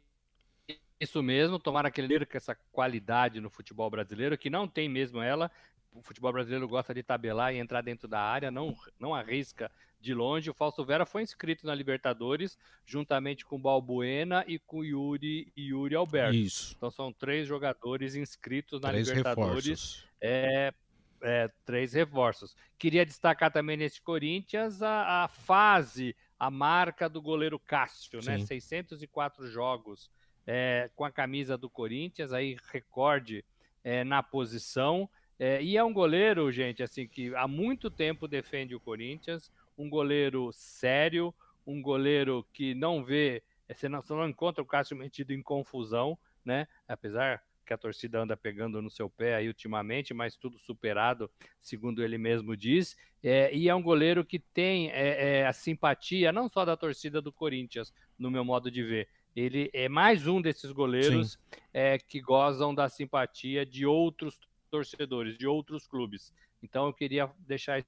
isso 1.00 1.22
mesmo, 1.22 1.58
tomara 1.58 1.90
que 1.90 2.02
ele 2.02 2.26
com 2.26 2.36
essa 2.36 2.54
qualidade 2.70 3.40
no 3.40 3.48
futebol 3.48 3.88
brasileiro, 3.88 4.36
que 4.36 4.50
não 4.50 4.68
tem 4.68 4.90
mesmo 4.90 5.22
ela. 5.22 5.50
O 5.94 6.02
futebol 6.02 6.32
brasileiro 6.32 6.68
gosta 6.68 6.92
de 6.92 7.02
tabelar 7.02 7.54
e 7.54 7.58
entrar 7.58 7.80
dentro 7.80 8.06
da 8.06 8.20
área, 8.20 8.50
não, 8.50 8.76
não 9.00 9.14
arrisca 9.14 9.70
de 10.00 10.12
longe. 10.12 10.50
O 10.50 10.54
Fausto 10.54 10.84
Vera 10.84 11.06
foi 11.06 11.22
inscrito 11.22 11.66
na 11.66 11.74
Libertadores, 11.74 12.58
juntamente 12.84 13.46
com 13.46 13.56
o 13.56 13.58
Balbuena 13.58 14.44
e 14.46 14.58
com 14.58 14.78
o 14.78 14.84
Yuri, 14.84 15.50
Yuri 15.56 15.94
Alberto. 15.94 16.34
Isso. 16.34 16.74
Então 16.76 16.90
são 16.90 17.10
três 17.10 17.48
jogadores 17.48 18.14
inscritos 18.14 18.80
na 18.82 18.90
três 18.90 19.08
Libertadores. 19.08 20.04
É, 20.20 20.72
é, 21.22 21.50
três 21.64 21.92
reforços. 21.92 22.56
Queria 22.78 23.06
destacar 23.06 23.50
também 23.50 23.76
nesse 23.76 24.00
Corinthians 24.00 24.82
a, 24.82 25.24
a 25.24 25.28
fase, 25.28 26.14
a 26.38 26.50
marca 26.50 27.08
do 27.08 27.22
goleiro 27.22 27.58
Cássio, 27.58 28.18
né? 28.24 28.36
Sim. 28.36 28.40
né? 28.40 28.46
604 28.46 29.46
jogos 29.46 30.10
é, 30.46 30.90
com 30.94 31.04
a 31.04 31.10
camisa 31.10 31.56
do 31.56 31.70
Corinthians, 31.70 32.32
aí 32.32 32.56
recorde 32.72 33.44
é, 33.84 34.04
na 34.04 34.22
posição. 34.22 35.08
É, 35.38 35.62
e 35.62 35.76
é 35.76 35.84
um 35.84 35.92
goleiro, 35.92 36.50
gente, 36.52 36.82
assim, 36.82 37.06
que 37.06 37.34
há 37.34 37.48
muito 37.48 37.90
tempo 37.90 38.28
defende 38.28 38.74
o 38.74 38.80
Corinthians, 38.80 39.50
um 39.76 39.88
goleiro 39.88 40.50
sério, 40.52 41.34
um 41.66 41.80
goleiro 41.80 42.46
que 42.52 42.74
não 42.74 43.02
vê, 43.02 43.42
você 43.68 43.88
não, 43.88 44.02
você 44.02 44.12
não 44.12 44.28
encontra 44.28 44.62
o 44.62 44.66
Cássio 44.66 44.96
metido 44.96 45.32
em 45.32 45.42
confusão, 45.42 46.18
né? 46.44 46.66
Apesar 46.86 47.42
que 47.64 47.72
a 47.72 47.78
torcida 47.78 48.20
anda 48.20 48.36
pegando 48.36 48.82
no 48.82 48.90
seu 48.90 49.08
pé 49.08 49.34
aí 49.34 49.48
ultimamente, 49.48 50.12
mas 50.12 50.36
tudo 50.36 50.58
superado, 50.58 51.30
segundo 51.58 52.02
ele 52.02 52.18
mesmo 52.18 52.56
diz. 52.56 52.96
É, 53.22 53.54
e 53.54 53.68
é 53.68 53.74
um 53.74 53.82
goleiro 53.82 54.24
que 54.24 54.38
tem 54.38 54.90
é, 54.90 55.40
é, 55.40 55.46
a 55.46 55.52
simpatia 55.52 56.32
não 56.32 56.48
só 56.48 56.64
da 56.64 56.76
torcida 56.76 57.22
do 57.22 57.32
Corinthians, 57.32 57.92
no 58.18 58.30
meu 58.30 58.44
modo 58.44 58.70
de 58.70 58.82
ver. 58.82 59.08
Ele 59.34 59.70
é 59.72 59.88
mais 59.88 60.26
um 60.26 60.40
desses 60.42 60.72
goleiros 60.72 61.38
é, 61.72 61.98
que 61.98 62.20
gozam 62.20 62.74
da 62.74 62.88
simpatia 62.88 63.64
de 63.64 63.86
outros 63.86 64.38
torcedores, 64.70 65.38
de 65.38 65.46
outros 65.46 65.86
clubes. 65.86 66.32
Então 66.62 66.86
eu 66.86 66.92
queria 66.92 67.30
deixar 67.38 67.84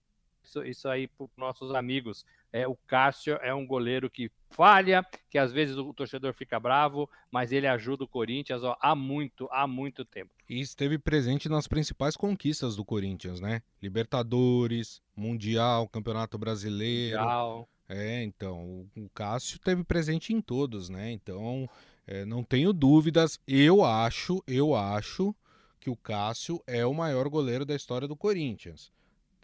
isso, 0.64 0.88
aí 0.88 1.06
para 1.08 1.24
os 1.24 1.30
nossos 1.36 1.74
amigos. 1.74 2.24
É, 2.52 2.68
o 2.68 2.76
Cássio 2.86 3.36
é 3.42 3.52
um 3.52 3.66
goleiro 3.66 4.08
que 4.08 4.30
falha, 4.50 5.04
que 5.28 5.36
às 5.36 5.52
vezes 5.52 5.76
o 5.76 5.92
torcedor 5.92 6.32
fica 6.32 6.60
bravo, 6.60 7.10
mas 7.30 7.50
ele 7.50 7.66
ajuda 7.66 8.04
o 8.04 8.08
Corinthians 8.08 8.62
ó, 8.62 8.76
há 8.80 8.94
muito, 8.94 9.48
há 9.50 9.66
muito 9.66 10.04
tempo. 10.04 10.30
E 10.48 10.60
esteve 10.60 10.98
presente 10.98 11.48
nas 11.48 11.66
principais 11.66 12.16
conquistas 12.16 12.76
do 12.76 12.84
Corinthians, 12.84 13.40
né? 13.40 13.62
Libertadores, 13.82 15.02
Mundial, 15.16 15.88
Campeonato 15.88 16.38
Brasileiro. 16.38 17.18
Mundial. 17.18 17.68
É, 17.88 18.22
então, 18.22 18.88
o 18.96 19.08
Cássio 19.10 19.56
esteve 19.56 19.84
presente 19.84 20.32
em 20.32 20.40
todos, 20.40 20.88
né? 20.88 21.10
Então, 21.10 21.68
é, 22.06 22.24
não 22.24 22.42
tenho 22.42 22.72
dúvidas. 22.72 23.38
Eu 23.46 23.84
acho, 23.84 24.42
eu 24.46 24.74
acho 24.74 25.34
que 25.80 25.90
o 25.90 25.96
Cássio 25.96 26.62
é 26.66 26.86
o 26.86 26.94
maior 26.94 27.28
goleiro 27.28 27.64
da 27.64 27.74
história 27.74 28.08
do 28.08 28.16
Corinthians. 28.16 28.90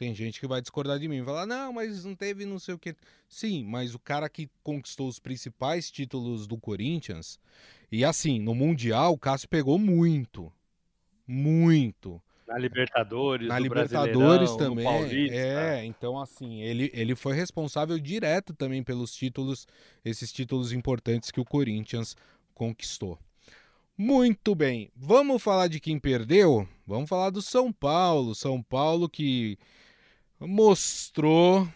Tem 0.01 0.15
gente 0.15 0.41
que 0.41 0.47
vai 0.47 0.63
discordar 0.63 0.99
de 0.99 1.07
mim 1.07 1.21
e 1.21 1.25
falar, 1.27 1.45
não, 1.45 1.75
mas 1.75 2.07
não 2.07 2.17
teve 2.17 2.47
não 2.47 2.59
sei 2.59 2.73
o 2.73 2.79
que. 2.79 2.97
Sim, 3.29 3.65
mas 3.65 3.95
o 3.95 3.99
cara 3.99 4.31
que 4.31 4.49
conquistou 4.63 5.07
os 5.07 5.19
principais 5.19 5.91
títulos 5.91 6.47
do 6.47 6.57
Corinthians, 6.57 7.39
e 7.93 8.03
assim, 8.03 8.41
no 8.41 8.55
Mundial, 8.55 9.13
o 9.13 9.19
Cássio 9.19 9.47
pegou 9.47 9.79
muito. 9.79 10.51
Muito. 11.27 12.19
Na 12.49 12.57
Libertadores, 12.57 13.47
na 13.47 13.59
Libertadores 13.59 14.57
também. 14.57 14.87
É, 15.31 15.85
então 15.85 16.19
assim, 16.19 16.63
ele, 16.63 16.91
ele 16.95 17.15
foi 17.15 17.35
responsável 17.35 17.99
direto 17.99 18.55
também 18.55 18.83
pelos 18.83 19.15
títulos, 19.15 19.69
esses 20.03 20.33
títulos 20.33 20.73
importantes 20.73 21.31
que 21.31 21.41
o 21.41 21.45
Corinthians 21.45 22.17
conquistou. 22.55 23.19
Muito 23.99 24.55
bem, 24.55 24.91
vamos 24.97 25.43
falar 25.43 25.69
de 25.69 25.79
quem 25.79 25.99
perdeu? 25.99 26.67
Vamos 26.87 27.07
falar 27.07 27.29
do 27.29 27.43
São 27.43 27.71
Paulo. 27.71 28.35
São 28.35 28.63
Paulo 28.63 29.11
que 29.11 29.59
mostrou 30.41 31.69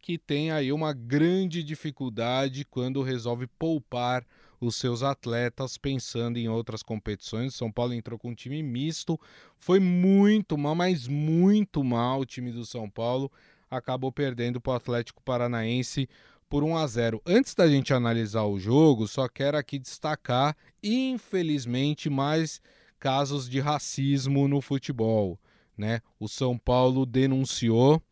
que 0.00 0.16
tem 0.18 0.50
aí 0.50 0.72
uma 0.72 0.92
grande 0.92 1.62
dificuldade 1.62 2.64
quando 2.64 3.02
resolve 3.02 3.46
poupar 3.46 4.24
os 4.60 4.76
seus 4.76 5.02
atletas 5.02 5.76
pensando 5.76 6.38
em 6.38 6.48
outras 6.48 6.82
competições. 6.82 7.54
São 7.54 7.70
Paulo 7.70 7.94
entrou 7.94 8.18
com 8.18 8.30
um 8.30 8.34
time 8.34 8.62
misto, 8.62 9.18
foi 9.58 9.80
muito 9.80 10.56
mal, 10.56 10.74
mas 10.74 11.06
muito 11.08 11.82
mal 11.82 12.20
o 12.20 12.26
time 12.26 12.52
do 12.52 12.64
São 12.64 12.88
Paulo. 12.88 13.30
Acabou 13.70 14.12
perdendo 14.12 14.60
para 14.60 14.72
o 14.72 14.76
Atlético 14.76 15.22
Paranaense 15.22 16.08
por 16.48 16.62
1 16.62 16.76
a 16.76 16.86
0. 16.86 17.22
Antes 17.26 17.54
da 17.54 17.66
gente 17.68 17.94
analisar 17.94 18.44
o 18.44 18.58
jogo, 18.58 19.08
só 19.08 19.28
quero 19.28 19.56
aqui 19.56 19.78
destacar, 19.78 20.56
infelizmente, 20.82 22.10
mais 22.10 22.60
casos 23.00 23.48
de 23.48 23.58
racismo 23.58 24.46
no 24.46 24.60
futebol. 24.60 25.40
Né? 25.76 26.00
O 26.20 26.28
São 26.28 26.58
Paulo 26.58 27.06
denunciou 27.06 28.02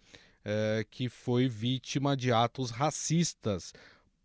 é, 0.44 0.84
que 0.90 1.08
foi 1.08 1.48
vítima 1.48 2.16
de 2.16 2.32
atos 2.32 2.70
racistas 2.70 3.72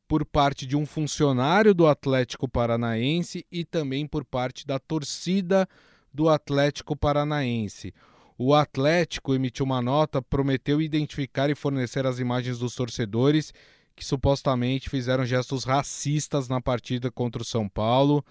por 0.07 0.25
parte 0.25 0.65
de 0.65 0.75
um 0.75 0.85
funcionário 0.85 1.73
do 1.73 1.87
Atlético 1.87 2.47
Paranaense 2.47 3.45
e 3.51 3.65
também 3.65 4.07
por 4.07 4.23
parte 4.23 4.65
da 4.65 4.77
torcida 4.79 5.67
do 6.13 6.29
Atlético 6.29 6.95
Paranaense. 6.95 7.93
O 8.37 8.53
Atlético 8.53 9.33
emitiu 9.33 9.65
uma 9.65 9.81
nota, 9.81 10.21
prometeu 10.21 10.81
identificar 10.81 11.49
e 11.49 11.55
fornecer 11.55 12.05
as 12.05 12.19
imagens 12.19 12.59
dos 12.59 12.75
torcedores 12.75 13.53
que 13.95 14.03
supostamente 14.03 14.89
fizeram 14.89 15.25
gestos 15.25 15.63
racistas 15.63 16.49
na 16.49 16.59
partida 16.59 17.09
contra 17.09 17.41
o 17.41 17.45
São 17.45 17.67
Paulo. 17.67 18.23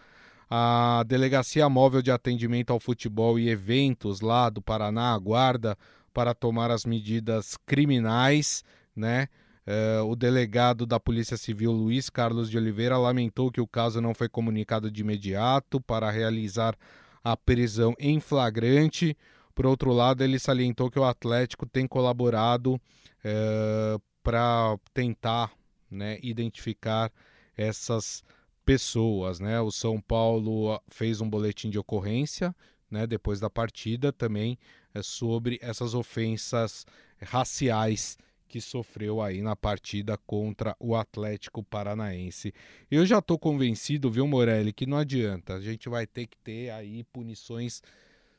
A 0.48 1.02
Delegacia 1.06 1.68
Móvel 1.70 2.02
de 2.02 2.10
Atendimento 2.10 2.70
ao 2.70 2.78
Futebol 2.78 3.38
e 3.38 3.48
Eventos 3.48 4.20
lá 4.20 4.50
do 4.50 4.60
Paraná 4.60 5.14
aguarda 5.14 5.76
para 6.14 6.32
tomar 6.32 6.70
as 6.70 6.86
medidas 6.86 7.58
criminais, 7.66 8.62
né? 8.94 9.28
Uh, 9.66 10.04
o 10.04 10.14
delegado 10.14 10.86
da 10.86 11.00
Polícia 11.00 11.36
Civil, 11.36 11.72
Luiz 11.72 12.08
Carlos 12.08 12.50
de 12.50 12.56
Oliveira, 12.56 12.98
lamentou 12.98 13.50
que 13.50 13.60
o 13.60 13.66
caso 13.66 14.00
não 14.00 14.14
foi 14.14 14.28
comunicado 14.28 14.90
de 14.90 15.00
imediato 15.00 15.80
para 15.80 16.10
realizar 16.10 16.76
a 17.24 17.36
prisão 17.36 17.94
em 17.98 18.20
flagrante. 18.20 19.16
Por 19.54 19.66
outro 19.66 19.90
lado, 19.90 20.22
ele 20.22 20.38
salientou 20.38 20.90
que 20.90 20.98
o 20.98 21.04
Atlético 21.04 21.66
tem 21.66 21.86
colaborado 21.86 22.74
uh, 22.74 24.00
para 24.22 24.78
tentar 24.92 25.50
né, 25.90 26.18
identificar 26.22 27.10
essas 27.56 28.22
pessoas. 28.66 29.40
Né? 29.40 29.60
O 29.60 29.70
São 29.70 30.00
Paulo 30.00 30.78
fez 30.88 31.22
um 31.22 31.28
boletim 31.28 31.70
de 31.70 31.78
ocorrência 31.78 32.54
né, 32.90 33.06
depois 33.06 33.40
da 33.40 33.50
partida 33.50 34.12
também 34.12 34.58
sobre 35.02 35.58
essas 35.60 35.94
ofensas 35.94 36.86
raciais 37.22 38.18
que 38.48 38.60
sofreu 38.60 39.20
aí 39.20 39.42
na 39.42 39.56
partida 39.56 40.16
contra 40.26 40.76
o 40.78 40.94
Atlético 40.94 41.62
Paranaense. 41.62 42.54
Eu 42.88 43.04
já 43.04 43.18
estou 43.18 43.38
convencido, 43.38 44.10
viu, 44.10 44.26
Morelli, 44.28 44.72
que 44.72 44.86
não 44.86 44.96
adianta. 44.96 45.54
A 45.54 45.60
gente 45.60 45.88
vai 45.88 46.06
ter 46.06 46.26
que 46.26 46.38
ter 46.38 46.70
aí 46.70 47.02
punições 47.12 47.82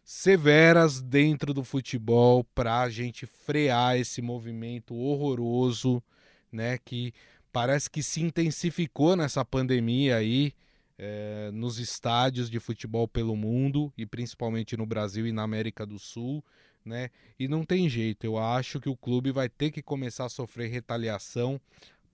severas 0.05 1.01
dentro 1.01 1.53
do 1.53 1.63
futebol 1.63 2.43
para 2.43 2.81
a 2.81 2.89
gente 2.89 3.25
frear 3.25 3.97
esse 3.97 4.21
movimento 4.21 4.95
horroroso, 4.95 6.01
né, 6.51 6.77
que 6.77 7.11
parece 7.51 7.89
que 7.89 8.03
se 8.03 8.21
intensificou 8.21 9.15
nessa 9.15 9.43
pandemia 9.43 10.17
aí. 10.17 10.53
É, 10.97 11.51
nos 11.51 11.77
estádios 11.77 12.49
de 12.49 12.57
futebol 12.57 13.05
pelo 13.05 13.35
mundo 13.35 13.91
e 13.97 14.05
principalmente 14.05 14.77
no 14.77 14.85
Brasil 14.85 15.27
e 15.27 15.31
na 15.33 15.43
América 15.43 15.85
do 15.85 15.99
Sul 15.99 16.41
né? 16.85 17.09
E 17.39 17.47
não 17.47 17.65
tem 17.65 17.89
jeito, 17.89 18.25
eu 18.25 18.37
acho 18.37 18.79
que 18.79 18.87
o 18.87 18.95
clube 18.95 19.31
vai 19.31 19.49
ter 19.49 19.71
que 19.71 19.81
começar 19.81 20.25
a 20.25 20.29
sofrer 20.29 20.69
retaliação 20.69 21.59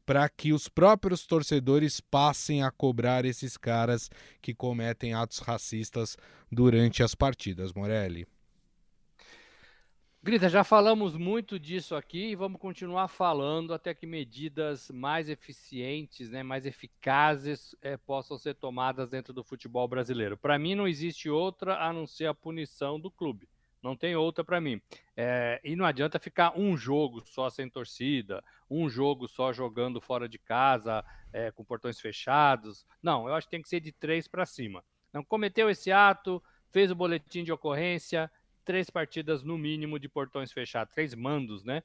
para 0.06 0.28
que 0.30 0.52
os 0.54 0.68
próprios 0.68 1.26
torcedores 1.28 2.00
passem 2.00 2.64
a 2.64 2.72
cobrar 2.72 3.26
esses 3.26 3.58
caras 3.58 4.10
que 4.42 4.54
cometem 4.54 5.14
atos 5.14 5.40
racistas 5.40 6.18
durante 6.52 7.04
as 7.04 7.14
partidas, 7.14 7.74
Morelli. 7.74 8.26
Grita, 10.24 10.48
já 10.50 10.64
falamos 10.64 11.18
muito 11.18 11.60
disso 11.60 11.96
aqui 11.96 12.30
e 12.30 12.36
vamos 12.36 12.62
continuar 12.62 13.08
falando 13.08 13.74
até 13.74 13.92
que 13.92 14.06
medidas 14.06 14.92
mais 14.92 15.28
eficientes, 15.28 16.30
né, 16.30 16.44
mais 16.44 16.68
eficazes 16.68 17.76
é, 17.82 17.98
possam 17.98 18.38
ser 18.38 18.54
tomadas 18.54 19.10
dentro 19.10 19.34
do 19.34 19.44
futebol 19.44 19.88
brasileiro. 19.88 20.38
Para 20.38 20.60
mim, 20.60 20.76
não 20.76 20.88
existe 20.88 21.28
outra 21.28 21.84
a 21.84 21.92
não 21.92 22.06
ser 22.06 22.28
a 22.28 22.36
punição 22.36 23.00
do 23.00 23.10
clube. 23.10 23.50
Não 23.82 23.96
tem 23.98 24.16
outra 24.16 24.44
para 24.44 24.62
mim. 24.62 24.80
É, 25.18 25.60
e 25.64 25.76
não 25.76 25.86
adianta 25.86 26.20
ficar 26.20 26.56
um 26.56 26.78
jogo 26.78 27.24
só 27.26 27.50
sem 27.50 27.68
torcida, 27.68 28.44
um 28.70 28.88
jogo 28.88 29.28
só 29.28 29.52
jogando 29.52 30.00
fora 30.00 30.30
de 30.30 30.38
casa, 30.38 31.04
é, 31.34 31.50
com 31.50 31.66
portões 31.66 32.00
fechados. 32.00 32.86
Não, 33.02 33.28
eu 33.28 33.34
acho 33.34 33.48
que 33.48 33.52
tem 33.52 33.62
que 33.64 33.70
ser 33.70 33.80
de 33.80 33.92
três 33.92 34.28
para 34.28 34.46
cima. 34.46 34.84
Não 35.12 35.24
cometeu 35.24 35.68
esse 35.68 35.92
ato, 35.92 36.44
fez 36.70 36.92
o 36.92 36.96
boletim 36.96 37.44
de 37.44 37.52
ocorrência, 37.52 38.32
três 38.64 38.90
partidas 38.90 39.44
no 39.44 39.58
mínimo 39.58 40.00
de 40.00 40.08
portões 40.08 40.52
fechados, 40.52 40.94
três 40.94 41.14
mandos, 41.14 41.64
né? 41.64 41.84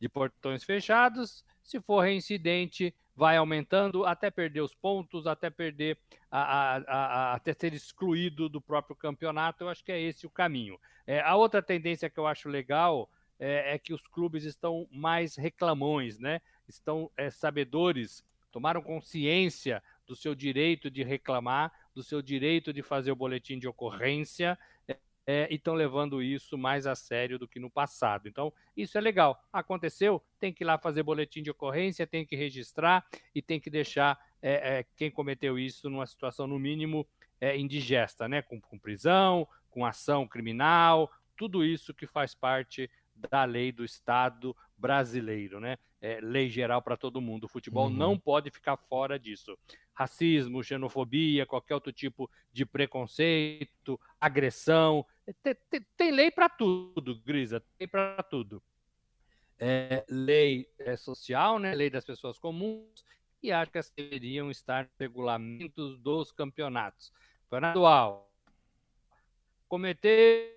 De 0.00 0.08
portões 0.08 0.64
fechados. 0.64 1.44
Se 1.62 1.80
for 1.80 2.00
reincidente, 2.00 2.94
vai 3.14 3.36
aumentando 3.36 4.06
até 4.06 4.30
perder 4.30 4.60
os 4.60 4.74
pontos, 4.74 5.26
até 5.26 5.50
perder 5.50 5.98
a, 6.30 6.40
a, 6.40 6.76
a, 6.76 7.34
até 7.34 7.52
ser 7.52 7.74
excluído 7.74 8.48
do 8.48 8.60
próprio 8.60 8.94
campeonato. 8.94 9.64
Eu 9.64 9.68
acho 9.68 9.84
que 9.84 9.90
é 9.90 10.00
esse 10.00 10.26
o 10.26 10.30
caminho. 10.30 10.78
É, 11.06 11.20
a 11.20 11.34
outra 11.34 11.60
tendência 11.60 12.08
que 12.08 12.18
eu 12.18 12.26
acho 12.26 12.48
legal 12.48 13.10
é, 13.38 13.74
é 13.74 13.78
que 13.78 13.92
os 13.92 14.02
clubes 14.06 14.44
estão 14.44 14.86
mais 14.90 15.36
reclamões, 15.36 16.18
né? 16.18 16.40
Estão 16.68 17.10
é, 17.16 17.28
sabedores, 17.28 18.24
tomaram 18.52 18.80
consciência 18.80 19.82
do 20.06 20.14
seu 20.14 20.34
direito 20.34 20.90
de 20.90 21.02
reclamar, 21.02 21.72
do 21.94 22.02
seu 22.02 22.22
direito 22.22 22.72
de 22.72 22.82
fazer 22.82 23.10
o 23.10 23.16
boletim 23.16 23.58
de 23.58 23.66
ocorrência 23.66 24.58
é, 25.30 25.46
e 25.50 25.56
estão 25.56 25.74
levando 25.74 26.22
isso 26.22 26.56
mais 26.56 26.86
a 26.86 26.94
sério 26.94 27.38
do 27.38 27.46
que 27.46 27.60
no 27.60 27.68
passado. 27.68 28.26
Então, 28.26 28.50
isso 28.74 28.96
é 28.96 29.00
legal. 29.02 29.38
Aconteceu, 29.52 30.24
tem 30.40 30.54
que 30.54 30.64
ir 30.64 30.66
lá 30.66 30.78
fazer 30.78 31.02
boletim 31.02 31.42
de 31.42 31.50
ocorrência, 31.50 32.06
tem 32.06 32.24
que 32.24 32.34
registrar 32.34 33.06
e 33.34 33.42
tem 33.42 33.60
que 33.60 33.68
deixar 33.68 34.18
é, 34.40 34.78
é, 34.78 34.86
quem 34.96 35.10
cometeu 35.10 35.58
isso 35.58 35.90
numa 35.90 36.06
situação, 36.06 36.46
no 36.46 36.58
mínimo, 36.58 37.06
é, 37.38 37.58
indigesta, 37.58 38.26
né? 38.26 38.40
Com, 38.40 38.58
com 38.58 38.78
prisão, 38.78 39.46
com 39.68 39.84
ação 39.84 40.26
criminal, 40.26 41.12
tudo 41.36 41.62
isso 41.62 41.92
que 41.92 42.06
faz 42.06 42.34
parte 42.34 42.90
da 43.14 43.44
lei 43.44 43.70
do 43.70 43.84
Estado 43.84 44.56
brasileiro, 44.78 45.60
né? 45.60 45.76
É, 46.00 46.20
lei 46.22 46.48
geral 46.48 46.80
para 46.80 46.96
todo 46.96 47.20
mundo. 47.20 47.44
O 47.44 47.48
futebol 47.48 47.88
uhum. 47.88 47.92
não 47.92 48.18
pode 48.18 48.50
ficar 48.50 48.78
fora 48.78 49.18
disso. 49.18 49.58
Racismo, 49.92 50.64
xenofobia, 50.64 51.44
qualquer 51.44 51.74
outro 51.74 51.92
tipo 51.92 52.30
de 52.50 52.64
preconceito, 52.64 54.00
agressão. 54.18 55.04
Tem, 55.42 55.54
tem, 55.68 55.86
tem 55.96 56.10
lei 56.10 56.30
para 56.30 56.48
tudo, 56.48 57.20
Grisa, 57.20 57.62
tem 57.76 57.86
para 57.86 58.22
tudo. 58.22 58.62
É, 59.58 60.04
lei 60.08 60.68
é, 60.78 60.96
social, 60.96 61.58
né? 61.58 61.74
lei 61.74 61.90
das 61.90 62.04
pessoas 62.04 62.38
comuns, 62.38 63.04
e 63.42 63.52
acho 63.52 63.70
que 63.70 63.80
deveriam 63.96 64.50
estar 64.50 64.88
regulamentos 64.98 65.98
dos 65.98 66.32
campeonatos. 66.32 67.12
Campeonato 67.44 68.28
cometeu 69.68 70.54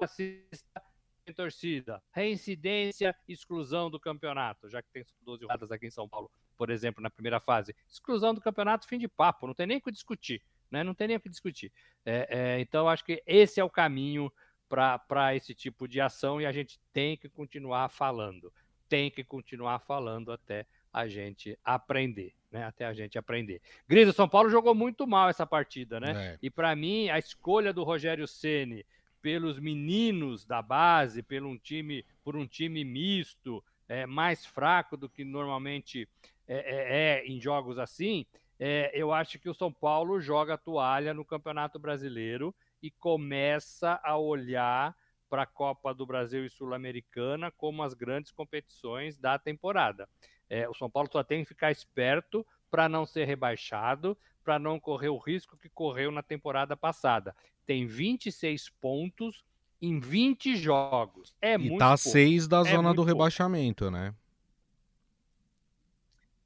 racista 0.00 0.82
em 1.26 1.32
torcida, 1.32 2.02
reincidência, 2.10 3.14
exclusão 3.28 3.90
do 3.90 4.00
campeonato, 4.00 4.68
já 4.68 4.80
que 4.80 4.90
tem 4.90 5.04
12 5.20 5.42
rodadas 5.42 5.70
aqui 5.70 5.86
em 5.86 5.90
São 5.90 6.08
Paulo, 6.08 6.30
por 6.56 6.70
exemplo, 6.70 7.02
na 7.02 7.10
primeira 7.10 7.38
fase. 7.38 7.76
Exclusão 7.88 8.32
do 8.32 8.40
campeonato, 8.40 8.88
fim 8.88 8.98
de 8.98 9.08
papo, 9.08 9.46
não 9.46 9.54
tem 9.54 9.66
nem 9.66 9.76
o 9.76 9.80
que 9.82 9.90
discutir, 9.90 10.42
né? 10.70 10.82
Não 10.82 10.94
tem 10.94 11.08
nem 11.08 11.16
o 11.16 11.20
que 11.20 11.28
discutir. 11.28 11.72
É, 12.04 12.28
é, 12.30 12.60
então, 12.60 12.88
acho 12.88 13.04
que 13.04 13.22
esse 13.26 13.60
é 13.60 13.64
o 13.64 13.70
caminho 13.70 14.32
para 14.68 15.34
esse 15.34 15.54
tipo 15.54 15.88
de 15.88 16.00
ação 16.00 16.40
e 16.40 16.46
a 16.46 16.52
gente 16.52 16.78
tem 16.92 17.16
que 17.16 17.28
continuar 17.28 17.88
falando, 17.88 18.52
tem 18.88 19.10
que 19.10 19.24
continuar 19.24 19.78
falando 19.78 20.30
até 20.30 20.66
a 20.92 21.06
gente 21.06 21.58
aprender, 21.64 22.34
né? 22.50 22.64
Até 22.64 22.86
a 22.86 22.92
gente 22.92 23.18
aprender. 23.18 23.60
Gris, 23.86 24.08
o 24.08 24.12
São 24.12 24.28
Paulo 24.28 24.50
jogou 24.50 24.74
muito 24.74 25.06
mal 25.06 25.28
essa 25.28 25.46
partida, 25.46 26.00
né? 26.00 26.34
É. 26.34 26.38
E 26.42 26.50
para 26.50 26.74
mim, 26.74 27.08
a 27.08 27.18
escolha 27.18 27.72
do 27.72 27.84
Rogério 27.84 28.26
Ceni 28.26 28.84
pelos 29.20 29.58
meninos 29.58 30.44
da 30.44 30.62
base, 30.62 31.22
pelo 31.22 31.48
um 31.48 31.58
time, 31.58 32.04
por 32.22 32.36
um 32.36 32.46
time 32.46 32.84
misto, 32.84 33.62
é, 33.88 34.06
mais 34.06 34.46
fraco 34.46 34.96
do 34.96 35.08
que 35.08 35.24
normalmente 35.24 36.08
é, 36.46 36.56
é, 36.56 37.20
é 37.20 37.26
em 37.26 37.40
jogos 37.40 37.78
assim, 37.78 38.26
é, 38.58 38.90
eu 38.92 39.12
acho 39.12 39.38
que 39.38 39.48
o 39.48 39.54
São 39.54 39.72
Paulo 39.72 40.20
joga 40.20 40.54
a 40.54 40.58
toalha 40.58 41.14
no 41.14 41.24
Campeonato 41.24 41.78
Brasileiro 41.78 42.54
e 42.82 42.90
começa 42.90 44.00
a 44.02 44.16
olhar 44.16 44.96
para 45.28 45.42
a 45.42 45.46
Copa 45.46 45.94
do 45.94 46.06
Brasil 46.06 46.44
e 46.44 46.50
Sul-Americana 46.50 47.50
como 47.50 47.82
as 47.82 47.94
grandes 47.94 48.32
competições 48.32 49.16
da 49.16 49.38
temporada. 49.38 50.08
É, 50.48 50.68
o 50.68 50.74
São 50.74 50.90
Paulo 50.90 51.08
só 51.12 51.22
tem 51.22 51.42
que 51.42 51.48
ficar 51.48 51.70
esperto 51.70 52.44
para 52.70 52.88
não 52.88 53.06
ser 53.06 53.26
rebaixado, 53.26 54.16
para 54.42 54.58
não 54.58 54.80
correr 54.80 55.08
o 55.08 55.18
risco 55.18 55.56
que 55.56 55.68
correu 55.68 56.10
na 56.10 56.22
temporada 56.22 56.76
passada. 56.76 57.36
Tem 57.66 57.86
26 57.86 58.70
pontos 58.80 59.44
em 59.80 60.00
20 60.00 60.56
jogos. 60.56 61.34
É 61.40 61.54
e 61.54 61.58
muito 61.58 61.78
tá 61.78 61.92
a 61.92 61.96
6 61.96 62.48
da 62.48 62.60
é 62.60 62.64
zona 62.64 62.94
do 62.94 63.04
rebaixamento, 63.04 63.84
pouco. 63.84 63.96
né? 63.96 64.14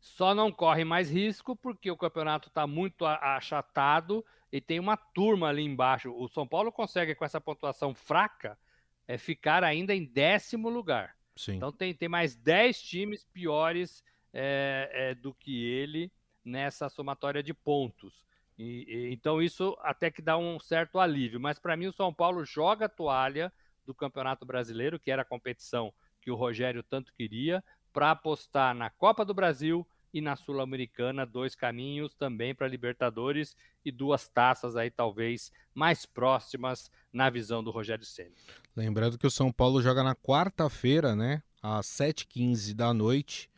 Só 0.03 0.35
não 0.35 0.51
corre 0.51 0.85
mais 0.85 1.09
risco 1.09 1.55
porque 1.55 1.89
o 1.89 1.97
campeonato 1.97 2.49
está 2.49 2.67
muito 2.67 3.07
achatado 3.07 4.25
e 4.51 4.61
tem 4.61 4.81
uma 4.81 4.97
turma 4.97 5.47
ali 5.47 5.63
embaixo. 5.63 6.13
O 6.13 6.27
São 6.27 6.45
Paulo 6.45 6.73
consegue, 6.73 7.15
com 7.15 7.25
essa 7.25 7.41
pontuação 7.41 7.95
fraca, 7.95 8.59
é, 9.07 9.17
ficar 9.17 9.63
ainda 9.63 9.95
em 9.95 10.05
décimo 10.05 10.69
lugar. 10.69 11.17
Sim. 11.37 11.55
Então 11.55 11.71
tem, 11.71 11.95
tem 11.95 12.09
mais 12.09 12.35
10 12.35 12.83
times 12.83 13.25
piores 13.33 14.03
é, 14.33 14.91
é, 14.93 15.15
do 15.15 15.33
que 15.33 15.65
ele 15.65 16.11
nessa 16.45 16.89
somatória 16.89 17.41
de 17.41 17.55
pontos. 17.55 18.27
E, 18.59 18.85
e, 18.89 19.13
então 19.13 19.41
isso 19.41 19.79
até 19.83 20.11
que 20.11 20.21
dá 20.21 20.37
um 20.37 20.59
certo 20.59 20.99
alívio. 20.99 21.39
Mas 21.39 21.61
para 21.61 21.77
mim 21.77 21.87
o 21.87 21.93
São 21.93 22.13
Paulo 22.13 22.45
joga 22.45 22.87
a 22.87 22.89
toalha 22.89 23.53
do 23.87 23.95
Campeonato 23.95 24.45
Brasileiro, 24.45 24.99
que 24.99 25.13
era 25.13 25.23
a 25.23 25.25
competição 25.25 25.95
que 26.21 26.31
o 26.31 26.35
Rogério 26.35 26.83
tanto 26.83 27.15
queria, 27.15 27.63
para 27.93 28.11
apostar 28.11 28.75
na 28.75 28.91
Copa 28.91 29.25
do 29.25 29.33
Brasil 29.33 29.87
e 30.13 30.21
na 30.21 30.37
Sul-Americana, 30.37 31.25
dois 31.25 31.55
caminhos 31.55 32.15
também 32.15 32.55
para 32.55 32.69
Libertadores 32.69 33.57
e 33.85 33.91
duas 33.91 34.29
taças 34.29 34.77
aí 34.77 34.91
talvez 34.91 35.51
mais 35.75 36.05
próximas 36.05 36.91
na 37.13 37.31
visão 37.31 37.63
do 37.63 37.71
Rogério 37.71 38.05
Ceni. 38.05 38.35
Lembrando 38.77 39.19
que 39.19 39.27
o 39.27 39.31
São 39.31 39.51
Paulo 39.51 39.81
joga 39.81 40.03
na 40.03 40.15
quarta-feira, 40.15 41.17
né, 41.17 41.43
às 41.63 41.87
7h15 41.87 42.75
da 42.75 42.93
noite, 42.93 43.51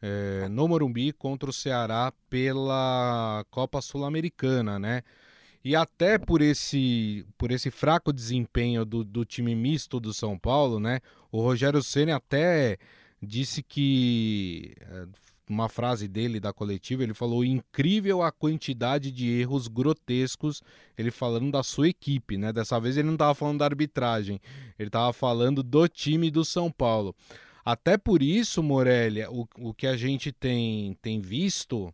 é, 0.00 0.48
no 0.48 0.68
Morumbi 0.68 1.12
contra 1.12 1.50
o 1.50 1.52
Ceará 1.52 2.12
pela 2.30 3.44
Copa 3.50 3.82
Sul-Americana, 3.82 4.78
né? 4.78 5.02
E 5.64 5.74
até 5.74 6.18
por 6.18 6.40
esse, 6.40 7.26
por 7.36 7.50
esse 7.50 7.70
fraco 7.70 8.12
desempenho 8.12 8.84
do, 8.84 9.02
do 9.02 9.24
time 9.24 9.54
misto 9.56 9.98
do 9.98 10.14
São 10.14 10.38
Paulo, 10.38 10.78
né? 10.78 11.00
O 11.32 11.42
Rogério 11.42 11.82
Ceni 11.82 12.12
até 12.12 12.78
disse 13.20 13.62
que 13.62 14.74
é, 14.80 15.06
uma 15.48 15.68
frase 15.68 16.06
dele 16.06 16.38
da 16.38 16.52
coletiva, 16.52 17.02
ele 17.02 17.14
falou 17.14 17.44
incrível 17.44 18.22
a 18.22 18.30
quantidade 18.30 19.10
de 19.10 19.28
erros 19.28 19.68
grotescos, 19.68 20.62
ele 20.96 21.10
falando 21.10 21.50
da 21.50 21.62
sua 21.62 21.88
equipe, 21.88 22.36
né? 22.36 22.52
Dessa 22.52 22.78
vez 22.78 22.96
ele 22.96 23.06
não 23.06 23.14
estava 23.14 23.34
falando 23.34 23.58
da 23.58 23.64
arbitragem, 23.64 24.40
ele 24.78 24.88
estava 24.88 25.12
falando 25.12 25.62
do 25.62 25.88
time 25.88 26.30
do 26.30 26.44
São 26.44 26.70
Paulo. 26.70 27.14
Até 27.64 27.98
por 27.98 28.22
isso, 28.22 28.62
Morelia, 28.62 29.30
o, 29.30 29.46
o 29.58 29.74
que 29.74 29.86
a 29.86 29.96
gente 29.96 30.32
tem, 30.32 30.96
tem 31.02 31.20
visto, 31.20 31.92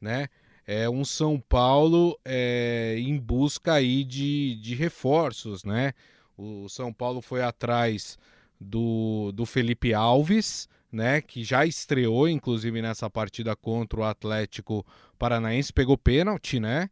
né? 0.00 0.28
É 0.66 0.88
um 0.88 1.04
São 1.04 1.38
Paulo 1.38 2.18
é, 2.24 2.96
em 2.98 3.18
busca 3.18 3.74
aí 3.74 4.04
de, 4.04 4.56
de 4.56 4.74
reforços, 4.74 5.64
né? 5.64 5.92
O 6.36 6.68
São 6.68 6.92
Paulo 6.92 7.20
foi 7.20 7.42
atrás 7.42 8.18
do, 8.60 9.32
do 9.32 9.44
Felipe 9.44 9.92
Alves, 9.92 10.68
né, 10.92 11.22
que 11.22 11.42
já 11.42 11.64
estreou 11.64 12.28
inclusive 12.28 12.82
nessa 12.82 13.08
partida 13.08 13.56
contra 13.56 14.00
o 14.00 14.04
Atlético 14.04 14.84
Paranaense, 15.18 15.72
pegou 15.72 15.96
pênalti, 15.96 16.60
né? 16.60 16.90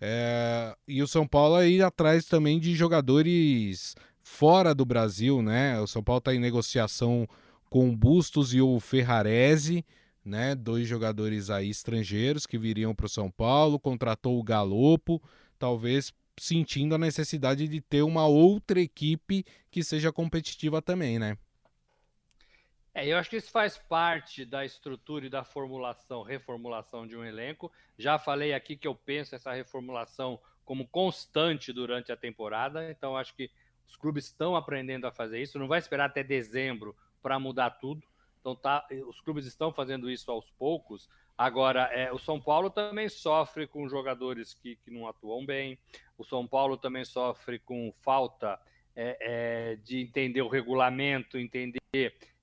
É, 0.00 0.74
e 0.88 1.00
o 1.00 1.06
São 1.06 1.26
Paulo 1.28 1.54
aí 1.54 1.80
atrás 1.80 2.24
também 2.24 2.58
de 2.58 2.74
jogadores 2.74 3.94
fora 4.20 4.74
do 4.74 4.84
Brasil, 4.84 5.42
né? 5.42 5.78
O 5.80 5.86
São 5.86 6.02
Paulo 6.02 6.18
está 6.18 6.34
em 6.34 6.40
negociação 6.40 7.28
com 7.70 7.88
o 7.88 7.96
Bustos 7.96 8.52
e 8.52 8.60
o 8.60 8.80
Ferrarese, 8.80 9.84
né? 10.24 10.54
Dois 10.54 10.88
jogadores 10.88 11.50
aí 11.50 11.70
estrangeiros 11.70 12.46
que 12.46 12.58
viriam 12.58 12.94
para 12.94 13.06
o 13.06 13.08
São 13.08 13.30
Paulo, 13.30 13.78
contratou 13.78 14.38
o 14.38 14.42
Galopo, 14.42 15.22
talvez 15.58 16.12
sentindo 16.38 16.94
a 16.94 16.98
necessidade 16.98 17.68
de 17.68 17.80
ter 17.80 18.02
uma 18.02 18.26
outra 18.26 18.80
equipe 18.80 19.44
que 19.70 19.84
seja 19.84 20.10
competitiva 20.10 20.82
também, 20.82 21.18
né? 21.18 21.36
É, 22.94 23.06
eu 23.06 23.16
acho 23.16 23.30
que 23.30 23.36
isso 23.36 23.50
faz 23.50 23.78
parte 23.78 24.44
da 24.44 24.64
estrutura 24.64 25.26
e 25.26 25.30
da 25.30 25.44
formulação, 25.44 26.22
reformulação 26.22 27.06
de 27.06 27.16
um 27.16 27.24
elenco. 27.24 27.72
Já 27.96 28.18
falei 28.18 28.52
aqui 28.52 28.76
que 28.76 28.86
eu 28.86 28.94
penso 28.94 29.34
essa 29.34 29.52
reformulação 29.52 30.38
como 30.64 30.86
constante 30.86 31.72
durante 31.72 32.12
a 32.12 32.16
temporada, 32.16 32.90
então 32.90 33.16
acho 33.16 33.34
que 33.34 33.50
os 33.86 33.96
clubes 33.96 34.26
estão 34.26 34.54
aprendendo 34.54 35.06
a 35.06 35.12
fazer 35.12 35.40
isso. 35.40 35.58
Não 35.58 35.68
vai 35.68 35.78
esperar 35.78 36.06
até 36.06 36.22
dezembro 36.22 36.94
para 37.22 37.38
mudar 37.38 37.70
tudo. 37.70 38.02
Então 38.40 38.54
tá, 38.54 38.86
os 39.06 39.20
clubes 39.20 39.46
estão 39.46 39.72
fazendo 39.72 40.10
isso 40.10 40.30
aos 40.30 40.50
poucos. 40.50 41.08
Agora, 41.36 41.84
é, 41.92 42.12
o 42.12 42.18
São 42.18 42.40
Paulo 42.40 42.68
também 42.68 43.08
sofre 43.08 43.66
com 43.66 43.88
jogadores 43.88 44.52
que, 44.52 44.76
que 44.76 44.90
não 44.90 45.08
atuam 45.08 45.46
bem. 45.46 45.78
O 46.18 46.24
São 46.24 46.46
Paulo 46.46 46.76
também 46.76 47.04
sofre 47.04 47.58
com 47.58 47.92
falta 48.02 48.60
é, 48.94 49.16
é, 49.20 49.76
de 49.76 50.00
entender 50.00 50.42
o 50.42 50.48
regulamento, 50.48 51.38
entender 51.38 51.80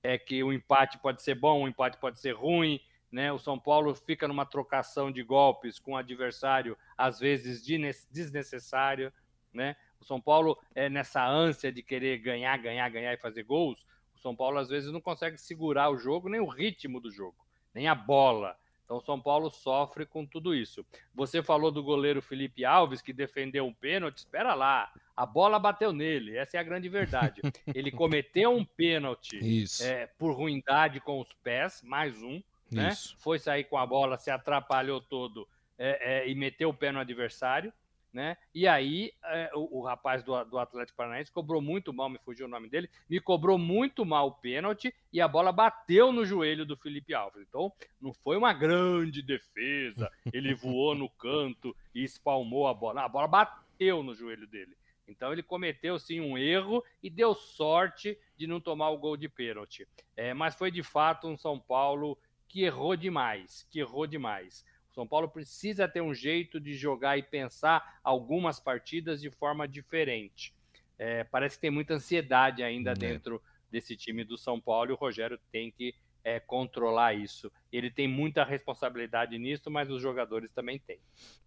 é, 0.02 0.18
que 0.18 0.42
o 0.42 0.52
empate 0.52 0.98
pode 0.98 1.22
ser 1.22 1.34
bom, 1.34 1.62
o 1.62 1.68
empate 1.68 1.98
pode 1.98 2.18
ser 2.20 2.32
ruim. 2.32 2.80
Né? 3.10 3.32
O 3.32 3.38
São 3.38 3.58
Paulo 3.58 3.94
fica 3.94 4.28
numa 4.28 4.46
trocação 4.46 5.10
de 5.10 5.22
golpes 5.22 5.78
com 5.78 5.92
o 5.92 5.96
adversário, 5.96 6.76
às 6.96 7.18
vezes 7.18 7.62
desnecessário. 8.10 9.12
Né? 9.52 9.76
O 10.00 10.04
São 10.04 10.20
Paulo, 10.20 10.58
é 10.74 10.88
nessa 10.88 11.26
ânsia 11.26 11.72
de 11.72 11.82
querer 11.82 12.18
ganhar, 12.18 12.56
ganhar, 12.56 12.88
ganhar 12.88 13.12
e 13.12 13.18
fazer 13.18 13.42
gols, 13.42 13.84
o 14.14 14.18
São 14.18 14.36
Paulo 14.36 14.58
às 14.58 14.68
vezes 14.68 14.92
não 14.92 15.00
consegue 15.00 15.38
segurar 15.38 15.90
o 15.90 15.98
jogo, 15.98 16.28
nem 16.28 16.40
o 16.40 16.48
ritmo 16.48 17.00
do 17.00 17.10
jogo, 17.10 17.36
nem 17.74 17.88
a 17.88 17.94
bola. 17.94 18.56
Então 18.90 18.98
o 18.98 19.00
São 19.00 19.20
Paulo 19.20 19.48
sofre 19.50 20.04
com 20.04 20.26
tudo 20.26 20.52
isso. 20.52 20.84
Você 21.14 21.44
falou 21.44 21.70
do 21.70 21.80
goleiro 21.80 22.20
Felipe 22.20 22.64
Alves, 22.64 23.00
que 23.00 23.12
defendeu 23.12 23.64
um 23.64 23.72
pênalti. 23.72 24.18
Espera 24.18 24.52
lá, 24.52 24.92
a 25.16 25.24
bola 25.24 25.60
bateu 25.60 25.92
nele. 25.92 26.36
Essa 26.36 26.56
é 26.56 26.60
a 26.60 26.64
grande 26.64 26.88
verdade. 26.88 27.40
Ele 27.72 27.92
cometeu 27.92 28.50
um 28.50 28.64
pênalti 28.64 29.38
é, 29.80 30.08
por 30.18 30.32
ruindade 30.32 30.98
com 30.98 31.20
os 31.20 31.32
pés, 31.34 31.80
mais 31.84 32.20
um. 32.20 32.42
Né? 32.68 32.90
Foi 33.18 33.38
sair 33.38 33.62
com 33.62 33.78
a 33.78 33.86
bola, 33.86 34.18
se 34.18 34.28
atrapalhou 34.28 35.00
todo 35.00 35.46
é, 35.78 36.24
é, 36.24 36.28
e 36.28 36.34
meteu 36.34 36.70
o 36.70 36.74
pé 36.74 36.90
no 36.90 36.98
adversário 36.98 37.72
né? 38.12 38.36
E 38.54 38.66
aí 38.66 39.12
é, 39.24 39.50
o, 39.54 39.78
o, 39.78 39.82
rapaz 39.82 40.22
do, 40.22 40.42
do 40.44 40.58
Atlético 40.58 40.96
Paranaense 40.96 41.30
cobrou 41.30 41.60
muito 41.60 41.92
mal, 41.92 42.08
me 42.08 42.18
fugiu 42.18 42.46
o 42.46 42.48
nome 42.48 42.68
dele, 42.68 42.90
me 43.08 43.20
cobrou 43.20 43.56
muito 43.58 44.04
mal 44.04 44.28
o 44.28 44.32
pênalti 44.32 44.94
e 45.12 45.20
a 45.20 45.28
bola 45.28 45.52
bateu 45.52 46.12
no 46.12 46.24
joelho 46.24 46.66
do 46.66 46.76
Felipe 46.76 47.14
Alves. 47.14 47.46
Então 47.48 47.72
não 48.00 48.12
foi 48.12 48.36
uma 48.36 48.52
grande 48.52 49.22
defesa, 49.22 50.10
ele 50.32 50.54
voou 50.54 50.94
no 50.94 51.08
canto 51.08 51.74
e 51.94 52.02
espalmou 52.02 52.66
a 52.66 52.74
bola. 52.74 53.04
A 53.04 53.08
bola 53.08 53.28
bateu 53.28 54.02
no 54.02 54.14
joelho 54.14 54.46
dele. 54.46 54.76
Então 55.06 55.32
ele 55.32 55.42
cometeu 55.42 55.98
sim 55.98 56.20
um 56.20 56.38
erro 56.38 56.84
e 57.02 57.10
deu 57.10 57.34
sorte 57.34 58.16
de 58.36 58.46
não 58.46 58.60
tomar 58.60 58.90
o 58.90 58.98
gol 58.98 59.16
de 59.16 59.28
pênalti. 59.28 59.86
É, 60.16 60.32
mas 60.32 60.54
foi 60.54 60.70
de 60.70 60.82
fato 60.82 61.26
um 61.26 61.36
São 61.36 61.58
Paulo 61.58 62.16
que 62.48 62.62
errou 62.62 62.96
demais, 62.96 63.66
que 63.70 63.80
errou 63.80 64.06
demais. 64.06 64.64
O 64.90 64.94
São 64.94 65.06
Paulo 65.06 65.28
precisa 65.28 65.86
ter 65.86 66.00
um 66.00 66.12
jeito 66.12 66.58
de 66.58 66.74
jogar 66.74 67.16
e 67.16 67.22
pensar 67.22 68.00
algumas 68.02 68.58
partidas 68.58 69.20
de 69.20 69.30
forma 69.30 69.66
diferente. 69.68 70.52
É, 70.98 71.24
parece 71.24 71.56
que 71.56 71.62
tem 71.62 71.70
muita 71.70 71.94
ansiedade 71.94 72.62
ainda 72.62 72.90
é. 72.90 72.94
dentro 72.94 73.40
desse 73.70 73.96
time 73.96 74.24
do 74.24 74.36
São 74.36 74.60
Paulo 74.60 74.90
e 74.90 74.94
o 74.94 74.96
Rogério 74.96 75.38
tem 75.50 75.70
que 75.70 75.94
é, 76.24 76.40
controlar 76.40 77.14
isso. 77.14 77.50
Ele 77.72 77.90
tem 77.90 78.08
muita 78.08 78.44
responsabilidade 78.44 79.38
nisso, 79.38 79.70
mas 79.70 79.90
os 79.90 80.02
jogadores 80.02 80.50
também 80.50 80.78
têm. 80.78 80.98